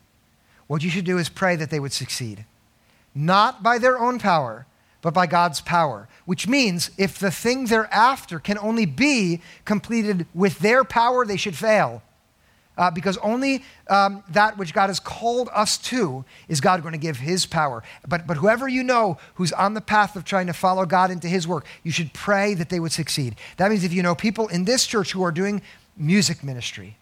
What 0.69 0.85
you 0.85 0.90
should 0.90 1.05
do 1.05 1.19
is 1.19 1.29
pray 1.29 1.57
that 1.57 1.71
they 1.71 1.81
would 1.81 1.92
succeed, 1.92 2.45
not 3.14 3.64
by 3.64 3.79
their 3.79 3.99
own 3.99 4.21
power 4.21 4.66
but 5.07 5.14
by 5.14 5.29
God's 5.29 5.61
power. 5.61 6.09
Which 6.25 6.49
means 6.49 6.90
if 6.99 7.16
the 7.21 7.31
thing 7.31 7.66
they're 7.66 7.88
after 7.95 8.40
can 8.40 8.59
only 8.59 8.87
be 8.87 9.40
completed 9.64 10.27
with 10.35 10.59
their 10.59 10.83
power, 10.83 11.25
they 11.25 11.37
should 11.37 11.55
fail. 11.55 12.03
Uh, 12.77 12.90
because 12.90 13.16
only 13.19 13.62
um, 13.88 14.25
that 14.31 14.59
which 14.59 14.75
God 14.75 14.88
has 14.88 14.99
called 14.99 15.49
us 15.55 15.79
to 15.79 16.25
is 16.49 16.61
God 16.61 16.83
going 16.83 16.90
to 16.90 16.99
give 16.99 17.19
His 17.19 17.47
power. 17.47 17.85
But, 18.09 18.27
but 18.27 18.38
whoever 18.38 18.66
you 18.66 18.83
know 18.83 19.19
who's 19.37 19.53
on 19.53 19.75
the 19.75 19.81
path 19.81 20.16
of 20.16 20.25
trying 20.25 20.49
to 20.49 20.53
follow 20.53 20.85
God 20.85 21.12
into 21.12 21.29
His 21.29 21.47
work, 21.47 21.66
you 21.85 21.92
should 21.92 22.12
pray 22.12 22.55
that 22.55 22.69
they 22.69 22.81
would 22.81 22.90
succeed. 22.90 23.37
That 23.59 23.71
means 23.71 23.85
if 23.85 23.92
you 23.92 24.03
know 24.03 24.16
people 24.16 24.49
in 24.49 24.64
this 24.64 24.88
church 24.88 25.12
who 25.12 25.23
are 25.23 25.31
doing 25.31 25.62
music 25.97 26.42
ministry, 26.42 26.97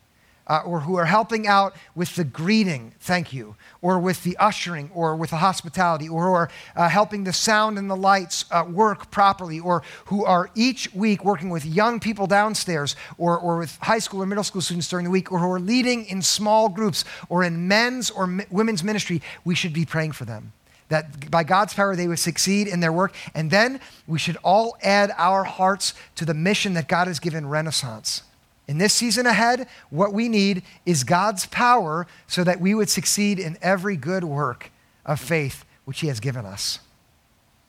uh, 0.46 0.62
or 0.64 0.80
who 0.80 0.96
are 0.96 1.06
helping 1.06 1.46
out 1.46 1.74
with 1.94 2.16
the 2.16 2.24
greeting, 2.24 2.92
thank 3.00 3.32
you, 3.32 3.56
or 3.80 3.98
with 3.98 4.22
the 4.24 4.36
ushering, 4.36 4.90
or 4.94 5.16
with 5.16 5.30
the 5.30 5.36
hospitality, 5.36 6.08
or 6.08 6.24
who 6.24 6.32
are 6.32 6.50
uh, 6.76 6.88
helping 6.88 7.24
the 7.24 7.32
sound 7.32 7.78
and 7.78 7.90
the 7.90 7.96
lights 7.96 8.44
uh, 8.50 8.64
work 8.68 9.10
properly, 9.10 9.58
or 9.58 9.82
who 10.06 10.24
are 10.24 10.50
each 10.54 10.92
week 10.94 11.24
working 11.24 11.50
with 11.50 11.64
young 11.64 11.98
people 11.98 12.26
downstairs, 12.26 12.96
or, 13.16 13.38
or 13.38 13.58
with 13.58 13.76
high 13.82 13.98
school 13.98 14.22
or 14.22 14.26
middle 14.26 14.44
school 14.44 14.60
students 14.60 14.88
during 14.88 15.04
the 15.04 15.10
week, 15.10 15.32
or 15.32 15.38
who 15.38 15.50
are 15.50 15.60
leading 15.60 16.04
in 16.06 16.20
small 16.20 16.68
groups, 16.68 17.04
or 17.28 17.42
in 17.42 17.66
men's 17.66 18.10
or 18.10 18.26
mi- 18.26 18.44
women's 18.50 18.84
ministry, 18.84 19.22
we 19.44 19.54
should 19.54 19.72
be 19.72 19.84
praying 19.84 20.12
for 20.12 20.24
them. 20.24 20.52
That 20.90 21.30
by 21.30 21.44
God's 21.44 21.72
power 21.72 21.96
they 21.96 22.06
would 22.06 22.18
succeed 22.18 22.68
in 22.68 22.80
their 22.80 22.92
work. 22.92 23.14
And 23.34 23.50
then 23.50 23.80
we 24.06 24.18
should 24.18 24.36
all 24.44 24.76
add 24.82 25.10
our 25.16 25.42
hearts 25.42 25.94
to 26.16 26.26
the 26.26 26.34
mission 26.34 26.74
that 26.74 26.88
God 26.88 27.06
has 27.06 27.18
given 27.18 27.48
Renaissance 27.48 28.22
in 28.66 28.78
this 28.78 28.94
season 28.94 29.26
ahead, 29.26 29.68
what 29.90 30.12
we 30.12 30.28
need 30.28 30.62
is 30.86 31.04
God's 31.04 31.46
power 31.46 32.06
so 32.26 32.44
that 32.44 32.60
we 32.60 32.74
would 32.74 32.88
succeed 32.88 33.38
in 33.38 33.58
every 33.60 33.96
good 33.96 34.24
work 34.24 34.70
of 35.04 35.20
faith 35.20 35.64
which 35.84 36.00
He 36.00 36.06
has 36.06 36.20
given 36.20 36.46
us. 36.46 36.78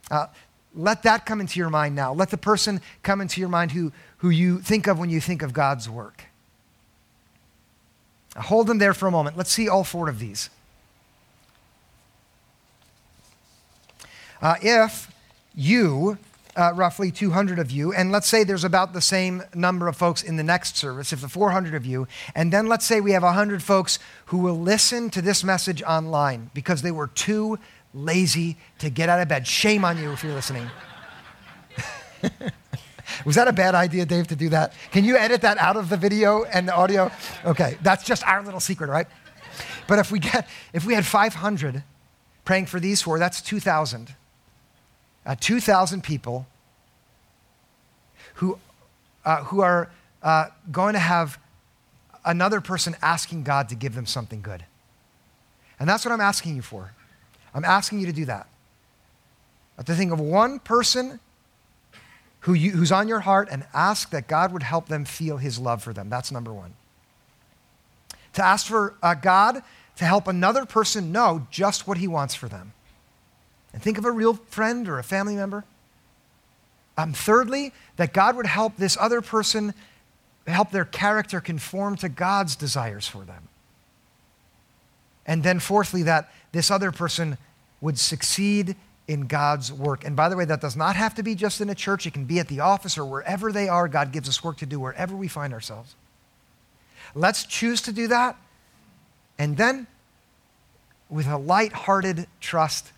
Uh, 0.09 0.27
let 0.73 1.03
that 1.03 1.25
come 1.25 1.41
into 1.41 1.59
your 1.59 1.69
mind 1.69 1.95
now. 1.95 2.13
Let 2.13 2.29
the 2.29 2.37
person 2.37 2.81
come 3.03 3.21
into 3.21 3.39
your 3.39 3.49
mind 3.49 3.71
who, 3.71 3.91
who 4.17 4.29
you 4.29 4.59
think 4.59 4.87
of 4.87 4.99
when 4.99 5.09
you 5.09 5.19
think 5.19 5.41
of 5.41 5.53
God's 5.53 5.89
work. 5.89 6.25
Now 8.35 8.41
hold 8.41 8.67
them 8.67 8.77
there 8.77 8.93
for 8.93 9.07
a 9.07 9.11
moment. 9.11 9.37
Let's 9.37 9.51
see 9.51 9.67
all 9.67 9.83
four 9.83 10.09
of 10.09 10.19
these. 10.19 10.49
Uh, 14.41 14.55
if 14.61 15.11
you 15.55 16.17
uh, 16.55 16.71
roughly 16.75 17.11
200 17.11 17.59
of 17.59 17.71
you, 17.71 17.93
and 17.93 18.11
let's 18.11 18.27
say 18.27 18.43
there's 18.43 18.63
about 18.63 18.93
the 18.93 19.01
same 19.01 19.43
number 19.53 19.87
of 19.87 19.95
folks 19.95 20.23
in 20.23 20.37
the 20.37 20.43
next 20.43 20.77
service, 20.77 21.11
if 21.11 21.21
the 21.21 21.29
400 21.29 21.75
of 21.75 21.85
you, 21.85 22.07
and 22.33 22.51
then 22.51 22.67
let's 22.67 22.85
say 22.85 23.01
we 23.01 23.11
have 23.11 23.23
100 23.23 23.61
folks 23.61 23.99
who 24.27 24.37
will 24.37 24.59
listen 24.59 25.09
to 25.09 25.21
this 25.21 25.43
message 25.43 25.83
online 25.83 26.49
because 26.53 26.81
they 26.81 26.91
were 26.91 27.07
too 27.07 27.59
lazy 27.93 28.57
to 28.79 28.89
get 28.89 29.09
out 29.09 29.21
of 29.21 29.27
bed. 29.27 29.47
Shame 29.47 29.85
on 29.85 29.97
you 29.97 30.11
if 30.11 30.23
you're 30.23 30.33
listening. 30.33 30.69
Was 33.25 33.35
that 33.35 33.47
a 33.47 33.53
bad 33.53 33.75
idea, 33.75 34.05
Dave, 34.05 34.27
to 34.27 34.35
do 34.35 34.49
that? 34.49 34.73
Can 34.91 35.05
you 35.05 35.15
edit 35.15 35.41
that 35.41 35.57
out 35.57 35.77
of 35.77 35.89
the 35.89 35.97
video 35.97 36.43
and 36.43 36.67
the 36.67 36.73
audio? 36.73 37.11
Okay, 37.45 37.77
that's 37.81 38.03
just 38.03 38.25
our 38.27 38.43
little 38.43 38.59
secret, 38.59 38.89
right? 38.89 39.07
But 39.87 39.99
if 39.99 40.11
we 40.11 40.19
get 40.19 40.47
if 40.73 40.85
we 40.85 40.95
had 40.95 41.05
500 41.05 41.83
praying 42.43 42.65
for 42.65 42.79
these 42.79 43.01
four, 43.01 43.19
that's 43.19 43.41
2,000. 43.41 44.15
Uh, 45.25 45.35
2,000 45.39 46.03
people 46.03 46.45
who, 48.35 48.59
uh, 49.23 49.43
who 49.45 49.61
are 49.61 49.89
uh, 50.21 50.47
going 50.71 50.93
to 50.93 50.99
have 50.99 51.39
another 52.23 52.61
person 52.61 52.95
asking 53.01 53.43
God 53.43 53.69
to 53.69 53.75
give 53.75 53.95
them 53.95 54.05
something 54.05 54.41
good. 54.41 54.65
And 55.79 55.89
that's 55.89 56.05
what 56.05 56.11
I'm 56.11 56.21
asking 56.21 56.55
you 56.55 56.61
for. 56.61 56.93
I'm 57.53 57.65
asking 57.65 57.99
you 57.99 58.05
to 58.07 58.13
do 58.13 58.25
that. 58.25 58.47
To 59.83 59.93
think 59.93 60.11
of 60.11 60.19
one 60.19 60.59
person 60.59 61.19
who 62.41 62.53
you, 62.53 62.71
who's 62.71 62.91
on 62.91 63.07
your 63.07 63.21
heart 63.21 63.47
and 63.51 63.65
ask 63.73 64.11
that 64.11 64.27
God 64.27 64.53
would 64.53 64.63
help 64.63 64.87
them 64.87 65.03
feel 65.03 65.37
his 65.37 65.57
love 65.57 65.81
for 65.81 65.93
them. 65.93 66.09
That's 66.09 66.31
number 66.31 66.53
one. 66.53 66.75
To 68.33 68.45
ask 68.45 68.67
for 68.67 68.93
uh, 69.01 69.15
God 69.15 69.63
to 69.95 70.05
help 70.05 70.27
another 70.27 70.65
person 70.65 71.11
know 71.11 71.47
just 71.49 71.87
what 71.87 71.97
he 71.97 72.07
wants 72.07 72.35
for 72.35 72.47
them. 72.47 72.73
And 73.75 73.83
think 73.83 73.97
of 73.97 74.05
a 74.05 74.11
real 74.11 74.35
friend 74.35 74.87
or 74.87 74.99
a 74.99 75.03
family 75.03 75.35
member. 75.35 75.65
Um, 76.97 77.11
thirdly, 77.11 77.73
that 77.97 78.13
God 78.13 78.37
would 78.37 78.45
help 78.45 78.77
this 78.77 78.95
other 78.97 79.19
person, 79.19 79.73
help 80.47 80.71
their 80.71 80.85
character 80.85 81.41
conform 81.41 81.97
to 81.97 82.07
God's 82.07 82.55
desires 82.55 83.05
for 83.05 83.25
them. 83.25 83.49
And 85.25 85.43
then, 85.43 85.59
fourthly, 85.59 86.03
that 86.03 86.31
this 86.53 86.71
other 86.71 86.93
person 86.93 87.37
would 87.81 87.99
succeed 87.99 88.77
in 89.09 89.27
God's 89.27 89.73
work. 89.73 90.05
And 90.05 90.15
by 90.15 90.29
the 90.29 90.37
way, 90.37 90.45
that 90.45 90.61
does 90.61 90.77
not 90.77 90.95
have 90.95 91.13
to 91.15 91.23
be 91.23 91.35
just 91.35 91.59
in 91.59 91.69
a 91.69 91.75
church, 91.75 92.07
it 92.07 92.13
can 92.13 92.23
be 92.23 92.39
at 92.39 92.47
the 92.47 92.61
office 92.61 92.97
or 92.97 93.03
wherever 93.03 93.51
they 93.51 93.67
are. 93.67 93.89
God 93.89 94.13
gives 94.13 94.29
us 94.29 94.41
work 94.41 94.55
to 94.59 94.65
do 94.65 94.79
wherever 94.79 95.17
we 95.17 95.27
find 95.27 95.51
ourselves. 95.51 95.95
Let's 97.13 97.45
choose 97.45 97.81
to 97.81 97.91
do 97.91 98.07
that. 98.07 98.37
And 99.37 99.57
then, 99.57 99.87
with 101.09 101.27
a 101.27 101.37
light-hearted 101.37 102.27
trust, 102.39 102.93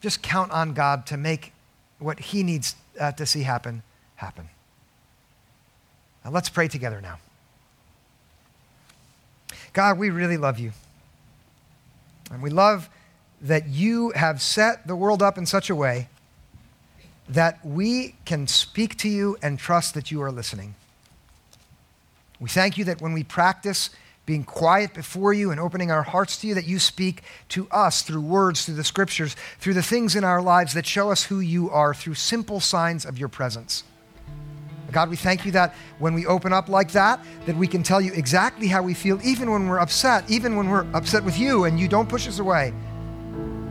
just 0.00 0.22
count 0.22 0.50
on 0.52 0.72
God 0.72 1.06
to 1.06 1.16
make 1.16 1.52
what 1.98 2.18
He 2.18 2.42
needs 2.42 2.74
uh, 2.98 3.12
to 3.12 3.26
see 3.26 3.42
happen 3.42 3.82
happen. 4.16 4.48
Now, 6.24 6.30
let's 6.30 6.48
pray 6.48 6.68
together 6.68 7.00
now. 7.00 7.18
God, 9.72 9.98
we 9.98 10.10
really 10.10 10.36
love 10.36 10.58
you. 10.58 10.72
And 12.30 12.42
we 12.42 12.50
love 12.50 12.88
that 13.40 13.68
you 13.68 14.10
have 14.10 14.42
set 14.42 14.86
the 14.86 14.94
world 14.94 15.22
up 15.22 15.38
in 15.38 15.46
such 15.46 15.70
a 15.70 15.74
way 15.74 16.08
that 17.28 17.64
we 17.64 18.16
can 18.24 18.46
speak 18.46 18.96
to 18.98 19.08
you 19.08 19.36
and 19.42 19.58
trust 19.58 19.94
that 19.94 20.10
you 20.10 20.20
are 20.22 20.32
listening. 20.32 20.74
We 22.38 22.48
thank 22.48 22.76
you 22.76 22.84
that 22.84 23.00
when 23.00 23.12
we 23.12 23.22
practice 23.22 23.90
being 24.30 24.44
quiet 24.44 24.94
before 24.94 25.32
you 25.34 25.50
and 25.50 25.58
opening 25.58 25.90
our 25.90 26.04
hearts 26.04 26.36
to 26.36 26.46
you, 26.46 26.54
that 26.54 26.64
you 26.64 26.78
speak 26.78 27.22
to 27.48 27.66
us 27.72 28.02
through 28.02 28.20
words, 28.20 28.64
through 28.64 28.76
the 28.76 28.84
scriptures, 28.84 29.34
through 29.58 29.74
the 29.74 29.82
things 29.82 30.14
in 30.14 30.22
our 30.22 30.40
lives 30.40 30.72
that 30.74 30.86
show 30.86 31.10
us 31.10 31.24
who 31.24 31.40
you 31.40 31.68
are, 31.70 31.92
through 31.92 32.14
simple 32.14 32.60
signs 32.60 33.04
of 33.04 33.18
your 33.18 33.28
presence. 33.28 33.82
God, 34.92 35.10
we 35.10 35.16
thank 35.16 35.44
you 35.44 35.50
that 35.50 35.74
when 35.98 36.14
we 36.14 36.26
open 36.26 36.52
up 36.52 36.68
like 36.68 36.92
that, 36.92 37.24
that 37.46 37.56
we 37.56 37.66
can 37.66 37.82
tell 37.82 38.00
you 38.00 38.12
exactly 38.12 38.68
how 38.68 38.84
we 38.84 38.94
feel, 38.94 39.18
even 39.24 39.50
when 39.50 39.66
we're 39.66 39.80
upset, 39.80 40.30
even 40.30 40.54
when 40.54 40.68
we're 40.68 40.86
upset 40.94 41.24
with 41.24 41.36
you 41.36 41.64
and 41.64 41.80
you 41.80 41.88
don't 41.88 42.08
push 42.08 42.28
us 42.28 42.38
away. 42.38 42.72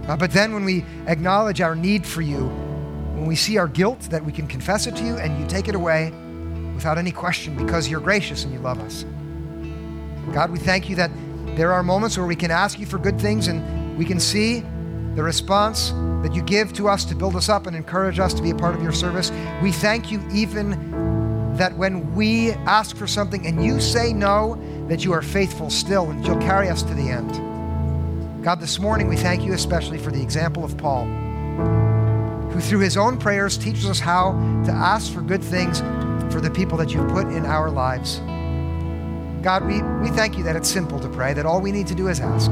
Uh, 0.09 0.17
but 0.17 0.31
then 0.31 0.53
when 0.53 0.65
we 0.65 0.83
acknowledge 1.07 1.61
our 1.61 1.73
need 1.73 2.05
for 2.05 2.21
you, 2.21 2.47
when 3.15 3.25
we 3.25 3.37
see 3.37 3.57
our 3.57 3.69
guilt, 3.69 4.01
that 4.09 4.25
we 4.25 4.33
can 4.33 4.45
confess 4.45 4.87
it 4.87 4.95
to 4.97 5.05
you 5.05 5.15
and 5.15 5.39
you 5.39 5.47
take 5.47 5.69
it 5.69 5.75
away 5.75 6.11
without 6.75 6.97
any 6.97 7.13
question 7.13 7.55
because 7.55 7.87
you're 7.87 8.01
gracious 8.01 8.43
and 8.43 8.51
you 8.51 8.59
love 8.59 8.81
us. 8.81 9.05
God, 10.33 10.51
we 10.51 10.59
thank 10.59 10.89
you 10.89 10.95
that 10.95 11.11
there 11.55 11.73
are 11.73 11.83
moments 11.83 12.17
where 12.17 12.27
we 12.27 12.35
can 12.35 12.51
ask 12.51 12.79
you 12.79 12.85
for 12.85 12.97
good 12.97 13.19
things 13.19 13.47
and 13.47 13.97
we 13.97 14.05
can 14.05 14.19
see 14.19 14.63
the 15.15 15.23
response 15.23 15.91
that 16.23 16.33
you 16.33 16.41
give 16.43 16.71
to 16.73 16.87
us 16.87 17.03
to 17.05 17.15
build 17.15 17.35
us 17.35 17.49
up 17.49 17.67
and 17.67 17.75
encourage 17.75 18.19
us 18.19 18.33
to 18.33 18.41
be 18.41 18.51
a 18.51 18.55
part 18.55 18.75
of 18.75 18.83
your 18.83 18.91
service. 18.91 19.31
We 19.61 19.71
thank 19.71 20.11
you 20.11 20.21
even 20.31 21.55
that 21.57 21.75
when 21.75 22.15
we 22.15 22.51
ask 22.51 22.95
for 22.95 23.07
something 23.07 23.45
and 23.45 23.63
you 23.63 23.81
say 23.81 24.13
no, 24.13 24.57
that 24.87 25.03
you 25.03 25.11
are 25.11 25.21
faithful 25.21 25.69
still 25.69 26.09
and 26.09 26.25
you'll 26.25 26.37
carry 26.37 26.69
us 26.69 26.83
to 26.83 26.93
the 26.93 27.09
end. 27.09 28.43
God, 28.43 28.61
this 28.61 28.79
morning 28.79 29.09
we 29.09 29.17
thank 29.17 29.43
you 29.43 29.53
especially 29.53 29.97
for 29.97 30.11
the 30.11 30.21
example 30.21 30.63
of 30.63 30.77
Paul, 30.77 31.05
who 32.51 32.61
through 32.61 32.79
his 32.79 32.95
own 32.95 33.17
prayers 33.17 33.57
teaches 33.57 33.89
us 33.89 33.99
how 33.99 34.31
to 34.65 34.71
ask 34.71 35.11
for 35.11 35.21
good 35.21 35.43
things 35.43 35.79
for 36.31 36.39
the 36.39 36.49
people 36.49 36.77
that 36.77 36.93
you've 36.93 37.09
put 37.09 37.27
in 37.27 37.45
our 37.45 37.69
lives. 37.69 38.21
God, 39.41 39.65
we, 39.65 39.81
we 40.01 40.09
thank 40.09 40.37
you 40.37 40.43
that 40.43 40.55
it's 40.57 40.69
simple 40.69 40.99
to 40.99 41.07
pray, 41.07 41.33
that 41.33 41.45
all 41.45 41.61
we 41.61 41.71
need 41.71 41.87
to 41.87 41.95
do 41.95 42.09
is 42.09 42.19
ask. 42.19 42.51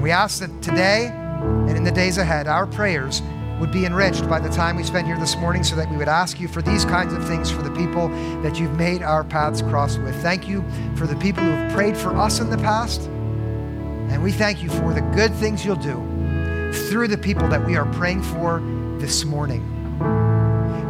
we 0.00 0.10
ask 0.10 0.40
that 0.40 0.62
today 0.62 1.08
and 1.08 1.76
in 1.76 1.84
the 1.84 1.92
days 1.92 2.16
ahead, 2.16 2.46
our 2.46 2.66
prayers 2.66 3.20
would 3.60 3.70
be 3.70 3.84
enriched 3.84 4.28
by 4.28 4.40
the 4.40 4.48
time 4.48 4.76
we 4.76 4.82
spend 4.82 5.06
here 5.06 5.18
this 5.18 5.36
morning 5.36 5.62
so 5.62 5.76
that 5.76 5.90
we 5.90 5.96
would 5.96 6.08
ask 6.08 6.40
you 6.40 6.48
for 6.48 6.62
these 6.62 6.84
kinds 6.84 7.12
of 7.12 7.26
things 7.26 7.50
for 7.50 7.62
the 7.62 7.70
people 7.72 8.08
that 8.42 8.58
you've 8.58 8.76
made 8.76 9.02
our 9.02 9.24
paths 9.24 9.60
cross 9.62 9.98
with. 9.98 10.14
Thank 10.22 10.48
you 10.48 10.64
for 10.96 11.06
the 11.06 11.16
people 11.16 11.44
who 11.44 11.50
have 11.50 11.72
prayed 11.72 11.96
for 11.96 12.16
us 12.16 12.40
in 12.40 12.50
the 12.50 12.58
past. 12.58 13.02
And 13.02 14.22
we 14.22 14.32
thank 14.32 14.62
you 14.62 14.70
for 14.70 14.94
the 14.94 15.02
good 15.14 15.34
things 15.34 15.64
you'll 15.64 15.76
do 15.76 16.72
through 16.88 17.08
the 17.08 17.18
people 17.18 17.46
that 17.48 17.64
we 17.64 17.76
are 17.76 17.86
praying 17.92 18.22
for 18.22 18.60
this 18.98 19.24
morning. 19.24 19.70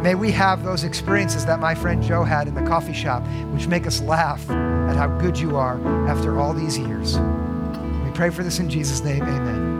May 0.01 0.15
we 0.15 0.31
have 0.31 0.63
those 0.63 0.83
experiences 0.83 1.45
that 1.45 1.59
my 1.59 1.75
friend 1.75 2.01
Joe 2.01 2.23
had 2.23 2.47
in 2.47 2.55
the 2.55 2.63
coffee 2.63 2.93
shop, 2.93 3.25
which 3.53 3.67
make 3.67 3.85
us 3.85 4.01
laugh 4.01 4.47
how 4.95 5.07
good 5.07 5.37
you 5.37 5.57
are 5.57 5.79
after 6.07 6.39
all 6.39 6.53
these 6.53 6.77
years. 6.77 7.19
We 8.03 8.11
pray 8.11 8.29
for 8.29 8.43
this 8.43 8.59
in 8.59 8.69
Jesus' 8.69 9.01
name. 9.03 9.23
Amen. 9.23 9.74